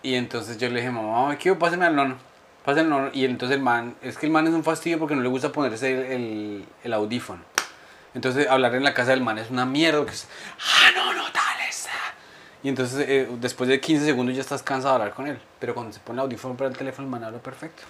[0.02, 2.16] Y entonces yo le dije, mamá, quiero pásame al nono.
[2.64, 3.10] Pásame al nono.
[3.12, 5.52] Y entonces el man, es que el man es un fastidio porque no le gusta
[5.52, 7.42] ponerse el, el, audífono.
[8.14, 10.04] Entonces hablar en la casa del man es una mierda.
[10.04, 10.28] Que es,
[10.58, 11.90] ah, no, no, tal, esa.
[12.62, 15.38] Y entonces eh, después de 15 segundos ya estás cansado de hablar con él.
[15.60, 17.84] Pero cuando se pone el audífono para el teléfono, el man habla perfecto.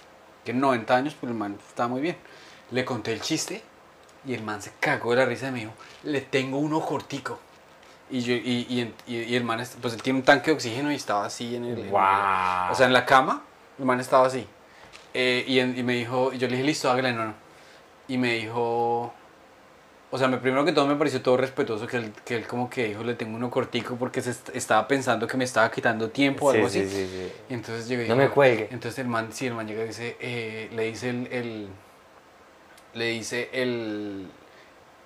[0.45, 2.17] Que en 90 años, pues el man está muy bien.
[2.71, 3.63] Le conté el chiste
[4.25, 7.39] y el man se cagó de la risa y me dijo, le tengo uno cortico.
[8.09, 10.55] Y, yo, y, y, y- y el man, es- pues él tiene un tanque de
[10.55, 11.79] oxígeno y estaba así en el...
[11.79, 12.71] en el- Wow.
[12.71, 13.43] o sea, en la cama,
[13.79, 14.45] el man estaba así.
[15.13, 17.33] Eh, y, en- y me dijo, y yo le dije, listo, hágale, no, no.
[18.07, 19.13] Y me dijo,
[20.11, 22.69] o sea, me, primero que todo me pareció todo respetuoso que él, que él como
[22.69, 26.09] que dijo, le tengo uno cortico porque se est- estaba pensando que me estaba quitando
[26.09, 26.89] tiempo o algo sí, así.
[26.89, 27.31] sí, sí.
[27.49, 28.67] Y entonces llega y No me cuelgue.
[28.71, 31.67] Entonces el man, sí, el man llega y dice, eh, le dice el, el-
[32.93, 34.27] le dice el,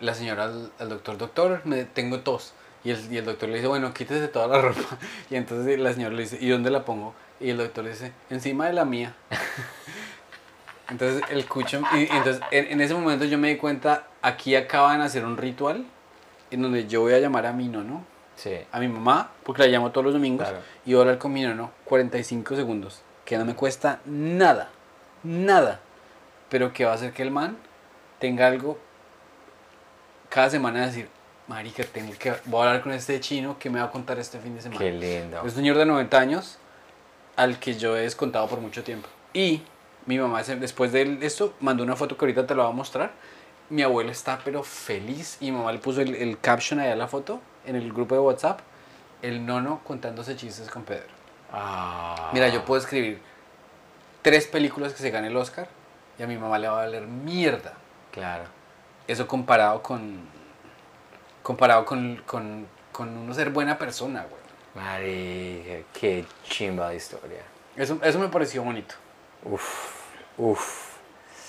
[0.02, 2.54] la señora al, al doctor, doctor, me tengo tos.
[2.88, 4.98] Y el, y el doctor le dice, bueno, quítese toda la ropa.
[5.30, 7.14] Y entonces la señora le dice, ¿y dónde la pongo?
[7.42, 9.14] Y el doctor le dice, encima de la mía.
[10.90, 14.56] Entonces el cucho, y, y entonces en, en ese momento yo me di cuenta, aquí
[14.56, 15.86] acaban de hacer un ritual
[16.50, 18.06] en donde yo voy a llamar a mi nono,
[18.38, 18.54] Sí.
[18.72, 20.64] a mi mamá, porque la llamo todos los domingos, Claro.
[20.86, 24.70] y voy a hablar con mi nono 45 segundos, que no me cuesta nada,
[25.24, 25.82] nada,
[26.48, 27.58] pero que va a hacer que el man
[28.20, 28.80] tenga algo
[30.30, 31.10] cada semana de decir,
[31.48, 34.40] marica, tengo que, voy a hablar con este chino que me va a contar este
[34.40, 34.80] fin de semana.
[34.80, 35.38] Qué lindo.
[35.40, 36.58] Es un señor de 90 años
[37.36, 39.08] al que yo he descontado por mucho tiempo.
[39.34, 39.62] Y
[40.06, 43.12] mi mamá, después de esto, mandó una foto que ahorita te la voy a mostrar.
[43.70, 46.96] Mi abuelo está pero feliz y mi mamá le puso el, el caption allá a
[46.96, 48.62] la foto en el grupo de WhatsApp.
[49.22, 51.18] El nono contándose chistes con Pedro.
[51.52, 52.30] Ah.
[52.34, 53.22] Mira, yo puedo escribir
[54.22, 55.68] tres películas que se gane el Oscar
[56.20, 57.74] y a mi mamá le va a valer mierda.
[58.12, 58.46] Claro.
[59.08, 60.20] Eso comparado con.
[61.48, 64.42] Comparado con, con, con uno ser buena persona, güey.
[64.76, 67.40] Marica, qué chimba de historia.
[67.78, 68.96] Eso, eso me pareció bonito.
[69.46, 69.94] Uf,
[70.38, 70.98] uf.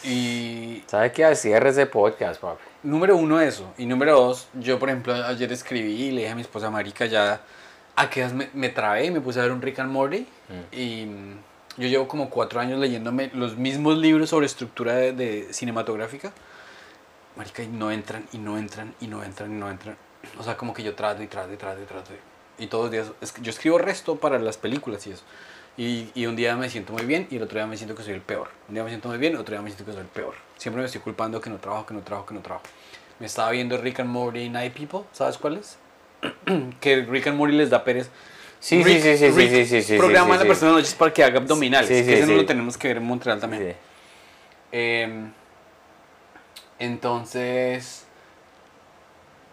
[0.05, 1.35] Y ¿Sabe qué?
[1.35, 2.63] Cierre ese podcast, papi.
[2.85, 3.75] número uno eso.
[3.77, 7.07] Y número dos, yo por ejemplo ayer escribí y le dije a mi esposa Marica
[7.07, 7.41] ya
[7.97, 10.29] a qué edad me, me trabé y me puse a ver un Rick and Morty.
[10.71, 11.39] Y mm,
[11.77, 16.33] yo llevo como cuatro años leyéndome los mismos libros sobre estructura de, de cinematográfica.
[17.39, 19.97] Marica, y no entran, y no entran, y no entran, y no entran.
[20.39, 22.11] O sea, como que yo trato y trato y trato y trato.
[22.59, 25.23] Y todos los días, es que yo escribo resto para las películas y eso.
[25.77, 28.03] Y, y un día me siento muy bien y el otro día me siento que
[28.03, 28.49] soy el peor.
[28.69, 30.35] Un día me siento muy bien, otro día me siento que soy el peor.
[30.57, 32.65] Siempre me estoy culpando que no trabajo, que no trabajo, que no trabajo.
[33.21, 35.79] Me estaba viendo Rick and Morty Night People, ¿sabes cuál es?
[36.81, 38.11] que Rick and Morty les da pereza.
[38.59, 40.49] Sí, sí, Rick- sí, sí, sí, Rick sí, sí, sí, Programa sí, a la sí.
[40.49, 41.89] persona de noches para que haga abdominales.
[41.89, 42.37] Sí, sí, que ese no sí.
[42.39, 43.77] lo tenemos que ver en Montreal también.
[44.73, 45.38] Sí.
[46.79, 48.05] Entonces,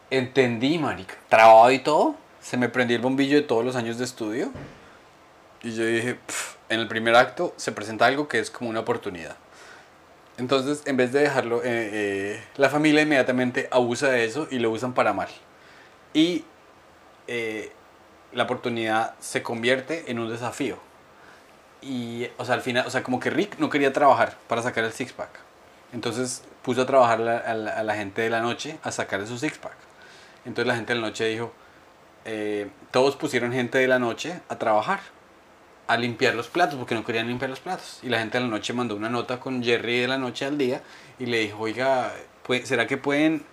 [0.10, 1.16] entendí, marica.
[1.30, 2.16] Trabado y todo.
[2.42, 4.52] Se me prendió el bombillo de todos los años de estudio.
[5.64, 8.82] Y yo dije, "Pf, en el primer acto se presenta algo que es como una
[8.82, 9.36] oportunidad.
[10.38, 14.70] Entonces, en vez de dejarlo, eh, eh, la familia inmediatamente abusa de eso y lo
[14.70, 15.30] usan para mal.
[16.14, 16.44] Y
[17.28, 17.72] eh,
[18.34, 20.78] la oportunidad se convierte en un desafío.
[21.82, 24.84] Y, o sea, al final, o sea, como que Rick no quería trabajar para sacar
[24.84, 25.30] el six-pack.
[25.94, 29.76] Entonces puso a trabajar a la, gente de la noche a sacar su six-pack.
[30.46, 31.54] Entonces la gente de la noche dijo,
[32.26, 35.00] eh, todos pusieron gente de la noche a trabajar,
[35.86, 38.00] a limpiar los platos, porque no querían limpiar los platos.
[38.02, 40.58] Y la gente de la noche mandó una nota con Jerry de la noche al
[40.58, 40.82] día
[41.20, 42.12] y le dijo, oiga,
[42.44, 43.44] ¿pue- ¿será que pueden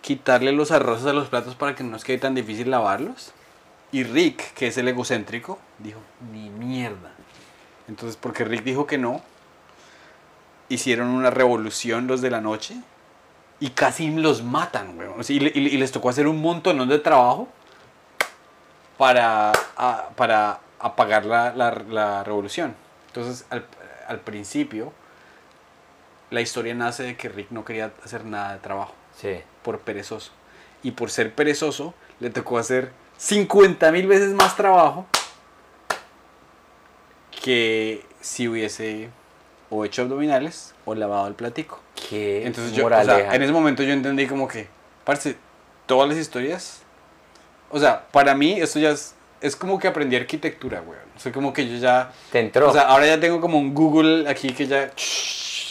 [0.00, 3.32] quitarle los arroces a los platos para que no nos quede tan difícil lavarlos?
[3.92, 6.00] Y Rick, que es el egocéntrico, dijo,
[6.32, 7.12] ni mierda.
[7.86, 9.20] Entonces, porque Rick dijo que no,
[10.74, 12.76] hicieron una revolución los de la noche
[13.60, 15.20] y casi los matan, weón.
[15.20, 17.48] O sea, y, le- y le- y les tocó hacer un montón de trabajo
[18.98, 22.74] para, a- para apagar la, la- la revolución.
[23.08, 23.66] Entonces, al,
[24.08, 24.92] al principio,
[26.30, 29.40] la historia nace de que Rick no quería hacer nada de trabajo Sí.
[29.62, 30.32] por perezoso.
[30.82, 35.06] Y por ser perezoso, le tocó hacer 50 mil veces más trabajo
[37.42, 39.10] que si hubiese
[39.74, 41.80] o hecho abdominales o lavado el platico.
[42.10, 44.68] Qué Entonces yo, o sea, en ese momento yo entendí como que,
[45.04, 45.36] parce,
[45.86, 46.82] todas las historias,
[47.70, 51.00] o sea, para mí esto ya es, es como que aprendí arquitectura, weón.
[51.16, 52.68] O sea, como que yo ya, Te entró.
[52.68, 54.90] o sea, ahora ya tengo como un Google aquí que ya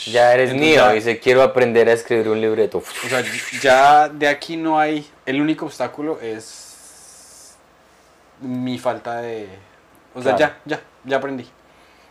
[0.08, 2.80] Ya eres Entonces mío, ya- dice, quiero aprender a escribir un libreto.
[3.06, 3.24] O sea,
[3.62, 5.08] ya de aquí no hay.
[5.28, 7.56] El único obstáculo es
[8.41, 9.47] mi falta de.
[10.16, 10.56] O sea, Claro.
[10.66, 11.47] ya, ya, ya aprendí.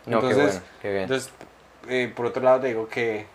[0.05, 1.01] No, qué entonces, bueno, qué bien.
[1.03, 1.29] entonces
[1.87, 3.25] eh, por otro lado, te digo que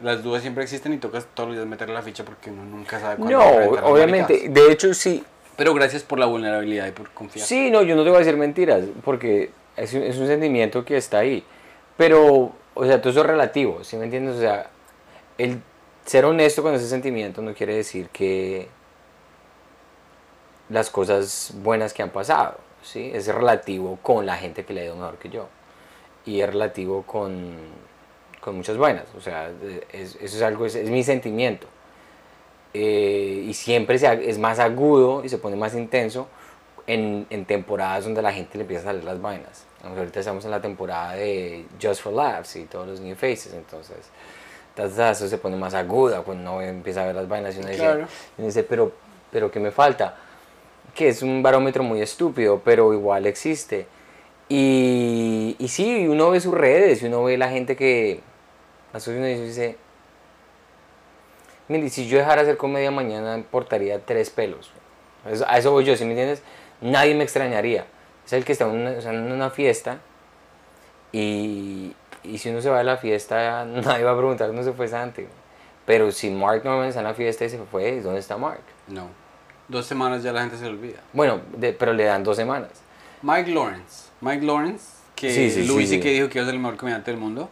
[0.00, 3.00] las dudas siempre existen y tocas todos los días meterle la ficha porque uno nunca
[3.00, 3.44] sabe cuándo No,
[3.84, 5.24] obviamente, de hecho sí.
[5.56, 7.46] Pero gracias por la vulnerabilidad y por confiar.
[7.46, 10.84] Sí, no, yo no te voy a decir mentiras, porque es, un- es un sentimiento
[10.84, 11.42] que está ahí.
[11.96, 14.36] Pero, o sea, todo eso es relativo, ¿sí me entiendes?
[14.36, 14.68] O sea,
[15.38, 15.62] el
[16.04, 18.68] ser honesto con ese sentimiento no quiere decir que
[20.68, 23.10] las cosas buenas que han pasado, ¿sí?
[23.14, 25.48] Es relativo con la gente que le ha ido mejor que yo.
[26.26, 27.54] Y es relativo con,
[28.40, 29.50] con muchas buenas, o sea,
[29.92, 31.66] es- eso es algo, es, es mi sentimiento.
[32.74, 36.28] Eh, y siempre se es más agudo y se pone más intenso
[36.86, 39.64] en, en temporadas donde a la gente le empieza a salir las vainas.
[39.82, 43.54] Aunque ahorita estamos en la temporada de Just for Laughs y todos los New Faces,
[43.54, 43.96] entonces
[44.76, 47.80] eso se pone más aguda cuando uno empieza a ver las vainas y uno dice,
[47.80, 48.00] Claro.
[48.36, 48.92] y uno dice pero,
[49.30, 50.16] pero ¿qué me falta?
[50.94, 53.86] Que es un barómetro muy estúpido, pero igual existe.
[54.48, 58.20] Y, y sí, uno ve sus redes y uno ve la gente que...
[58.92, 59.76] Así uno dice,
[61.68, 64.70] Mire, si yo dejara hacer comedia mañana, importaría tres pelos.
[65.28, 66.42] Eso- a eso voy yo, ¿sí me entiendes?
[66.80, 67.86] Nadie me extrañaría.
[68.24, 69.98] Es el que está en una, o sea, en una fiesta
[71.12, 74.72] y, y si uno se va de la fiesta, nadie va a preguntar dónde se
[74.72, 75.26] fue Santi.
[75.84, 78.60] Pero si Mark Norman está en la fiesta y se fue, ¿dónde está Mark?
[78.88, 79.08] No.
[79.68, 81.00] Dos semanas ya la gente se olvida.
[81.12, 82.70] Bueno, de- pero le dan dos semanas.
[83.22, 84.05] Mike Lawrence.
[84.20, 86.76] Mike Lawrence, que Sí, sí, Louis sí, que dijo que iba a ser el mejor
[86.76, 87.50] comediante del mundo,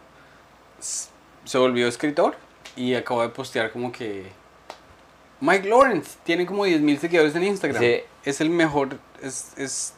[0.79, 2.35] se volvió escritor
[2.75, 4.25] y acabó de postear como que...
[5.41, 7.81] Mike Lawrence tiene como 10.000 seguidores en Instagram.
[7.81, 8.01] Sí.
[8.23, 9.93] Es el mejor, es, es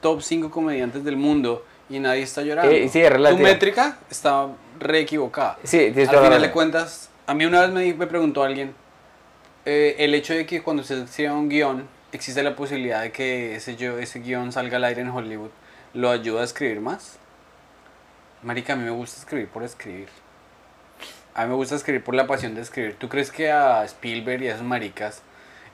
[0.00, 2.70] top 5 comediantes del mundo y nadie está llorando.
[2.70, 4.48] Eh, sí, es Tu métrica está
[4.78, 5.58] re equivocada.
[5.64, 8.74] Sí, Al final de cuentas, a mí una vez me, me preguntó alguien,
[9.64, 13.56] eh, el hecho de que cuando se escriba un guion, existe la posibilidad de que
[13.56, 15.50] ese, yo, ese guion salga al aire en Hollywood,
[15.94, 17.18] ¿lo ayuda a escribir más?
[18.42, 20.08] Marica, a mí me gusta escribir por escribir.
[21.34, 22.96] A mí me gusta escribir por la pasión de escribir.
[22.96, 25.22] ¿Tú crees que a Spielberg y a esos maricas,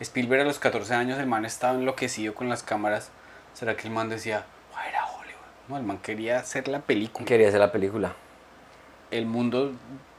[0.01, 3.11] Spielberg a los 14 años, el man estaba enloquecido con las cámaras?
[3.55, 5.69] ¿Será que el man decía, voy a ir a Hollywood?
[5.69, 8.15] No, el man quería hacer la película Quería hacer la película.
[9.11, 9.73] el mundo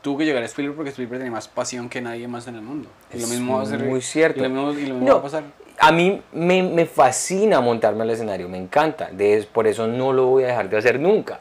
[0.04, 2.62] tuvo que llegar a Spielberg porque Spielberg tenía más pasión que nadie más en el
[2.62, 2.90] mundo.
[3.14, 3.84] Y lo Es mismo va a ser.
[3.84, 4.40] muy cierto.
[4.40, 5.44] Y lo mismo, y lo mismo No, va a pasar.
[5.84, 9.10] A mí me, me fascina montarme al escenario, me encanta.
[9.12, 11.40] De, por eso no lo voy a dejar de hacer nunca.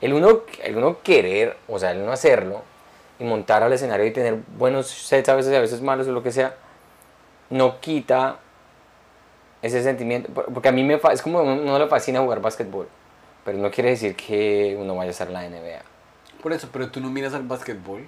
[0.00, 2.62] El uno, el uno querer, o sea, el uno hacerlo
[3.18, 6.22] y montar al escenario y tener buenos sets a veces a veces malos o lo
[6.22, 6.54] que sea,
[7.48, 8.36] no quita
[9.62, 10.28] ese sentimiento.
[10.32, 12.88] por- Porque a mí me es como uno le fascina jugar básquetbol,
[13.44, 15.82] pero no quiere decir que uno vaya a estar la NBA.
[16.42, 18.06] Por eso, pero tú no miras al básquetbol.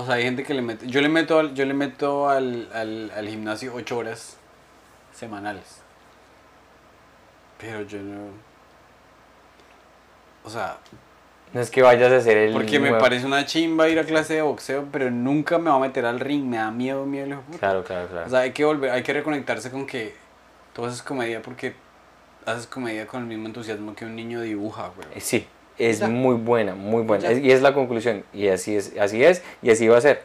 [0.00, 0.86] O sea, hay gente que le mete.
[0.86, 4.36] Yo le meto al, yo le meto al, al, al gimnasio 8 horas
[5.12, 5.80] semanales.
[7.58, 8.28] Pero yo no.
[10.44, 10.78] O sea,
[11.52, 12.52] No es que vayas a hacer el.
[12.52, 15.80] porque me parece una chimba ir a clase de boxeo, pero nunca me va a
[15.80, 17.42] meter al ring, me da miedo, miedo.
[17.58, 18.26] Claro, claro, claro.
[18.26, 20.14] O sea, hay que volver, hay que reconectarse con que
[20.72, 21.74] tú haces comedia porque
[22.46, 25.08] haces comedia con el mismo entusiasmo que un niño dibuja, güey.
[25.14, 25.46] Eh, Sí,
[25.80, 27.28] es muy buena, muy buena.
[27.30, 28.24] Es- y es la conclusión.
[28.32, 30.22] Y así es, así es, y así va a ser.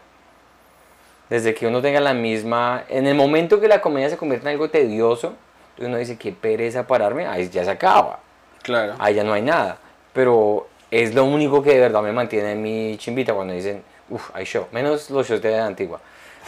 [1.30, 2.84] Desde que uno tenga la misma.
[2.90, 5.34] En el momento que la comedia se convierte en algo tedioso,
[5.80, 8.20] uno dice, qué pereza pararme, ahí ya se acaba.
[8.62, 8.96] Claro.
[9.00, 9.78] Ahí ya no hay nada.
[10.14, 14.30] Pero es lo único que de verdad me mantiene en mi chimbita cuando dicen, uff,
[14.34, 14.68] hay show.
[14.72, 16.00] Menos los shows de la antigua.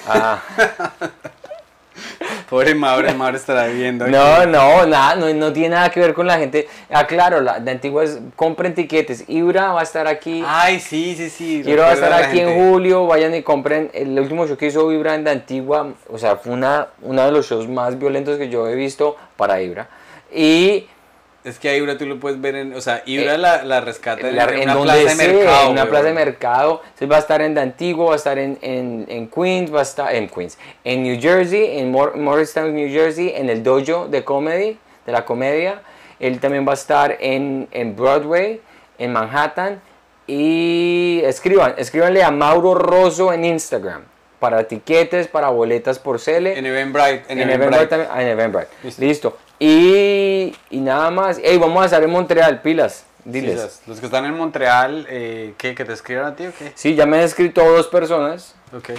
[0.08, 0.41] Ah,
[2.49, 4.05] Pobre Mauro, Mauro estará viendo.
[4.05, 4.13] aquí.
[4.13, 6.67] No, no, nada, no, no tiene nada que ver con la gente.
[6.89, 9.25] Ah, claro, la de antiguas, compren tiquetes.
[9.28, 10.43] Ibra va a estar aquí.
[10.45, 11.61] Ay, sí, sí, sí.
[11.63, 12.69] Quiero va a estar la aquí en gente.
[12.69, 13.89] julio, vayan y compren.
[13.93, 17.32] El último show que hizo Ibra en de Antigua, o sea, fue una, uno de
[17.32, 19.89] los shows más violentos que yo he visto para Ibra.
[20.33, 20.87] Y
[21.47, 22.74] Es que a Ibra tú lo puedes ver en.
[22.75, 25.65] O sea, Ibra Eh, la, la rescata en, la- en en una plaza de mercado.
[25.65, 26.82] en una plaza de mercado.
[26.83, 29.79] Entonces va a estar en de Antigua, va a estar en, en, en Queens, va
[29.79, 34.07] a estar en Queens, en New Jersey, en Mor- Morristown, New Jersey, en el dojo
[34.07, 35.82] de comedy, de la comedia.
[36.19, 38.59] Él también va a estar en, en Broadway,
[38.97, 39.79] en Manhattan.
[40.29, 44.03] Y escriban, escríbanle a Mauro Rosso en Instagram
[44.39, 46.57] para tiquetes, para boletas por Cele.
[46.59, 47.24] En Eventbrite.
[47.29, 47.53] En, En Eventbrite.
[47.53, 48.09] Eventbrite también.
[48.13, 48.67] Ah, en Eventbrite.
[48.83, 49.01] Listo.
[49.01, 49.37] Listo.
[49.59, 51.39] Y, y nada más.
[51.43, 53.05] Ey, vamos a estar en Montreal, pilas.
[53.25, 53.55] Diles.
[53.55, 53.82] Quizás.
[53.88, 55.75] Los que están en Montreal, eh, ¿qué?
[55.75, 56.71] ¿Que te escriban a ti o qué?
[56.75, 58.92] Sí, ya me han escrito dos personas Ok.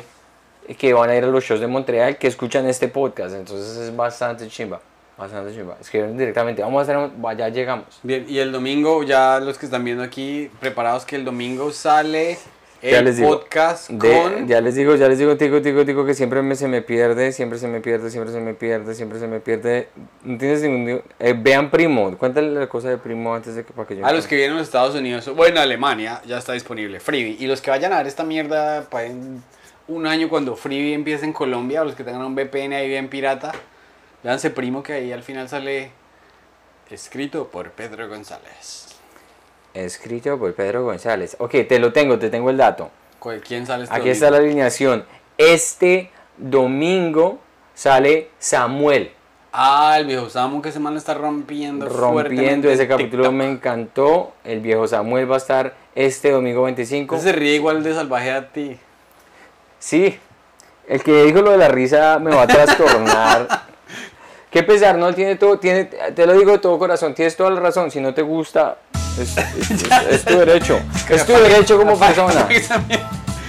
[0.76, 3.34] que van a ir a los shows de Montreal que escuchan este podcast.
[3.34, 4.80] Entonces es bastante chimba.
[5.16, 5.76] Bastante chimba.
[5.80, 6.60] Escribieron directamente.
[6.62, 7.86] Vamos a hacer, ya llegamos.
[8.02, 12.38] Bien, y el domingo, ya los que están viendo aquí, preparados que el domingo sale
[12.80, 13.30] Ya el les digo.
[13.30, 14.46] podcast De- con...
[14.46, 17.32] ya les digo, ya les digo, tico, tico, tico, que siempre me, se me pierde,
[17.32, 19.88] siempre se me pierde, siempre se me pierde, siempre se me pierde.
[20.22, 21.02] No tienes ningún...
[21.18, 24.06] eh, vean Primo, cuéntale la cosa de Primo antes de que para que yo...
[24.06, 27.36] A los que vienen a los Estados Unidos, bueno, Alemania, ya está disponible Freebie.
[27.40, 29.08] Y los que vayan a ver esta mierda para
[29.88, 33.08] un año cuando Freebie empiece en Colombia, o los que tengan un VPN ahí bien
[33.08, 33.52] pirata,
[34.22, 35.90] véanse Primo que ahí al final sale
[36.90, 38.87] escrito por Pedro González.
[39.84, 41.36] Escrito por Pedro González.
[41.38, 42.90] Ok, te lo tengo, te tengo el dato.
[43.18, 45.04] ¿Cu- ¿Quién sale este Aquí está la alineación.
[45.36, 47.38] Este domingo
[47.74, 49.12] sale Samuel.
[49.52, 51.88] Ah, el viejo Samu que se man está rompiendo.
[51.88, 53.32] Rompiendo ese capítulo TikTok.
[53.38, 54.32] me encantó.
[54.44, 57.16] El viejo Samuel va a estar este domingo 25.
[57.16, 58.78] Ese se ríe igual de salvaje a ti.
[59.78, 60.18] Sí,
[60.88, 63.48] el que dijo lo de la risa me va a trastornar.
[64.50, 65.12] Qué pesar, ¿no?
[65.14, 67.90] Tiene todo, tiene, te lo digo de todo corazón, tienes toda la razón.
[67.90, 68.76] Si no te gusta,
[69.20, 70.80] es, es- es- es tu derecho.
[71.10, 72.46] Es tu derecho como persona.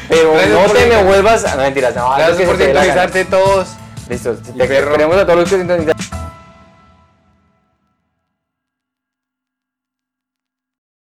[0.10, 1.56] Pero Gracias no te me vuelvas.
[1.56, 3.68] No, mentiras, no, Gracias que por sintonizarte todos.
[4.10, 5.94] Listo, te queremos a todos los que sintonizan.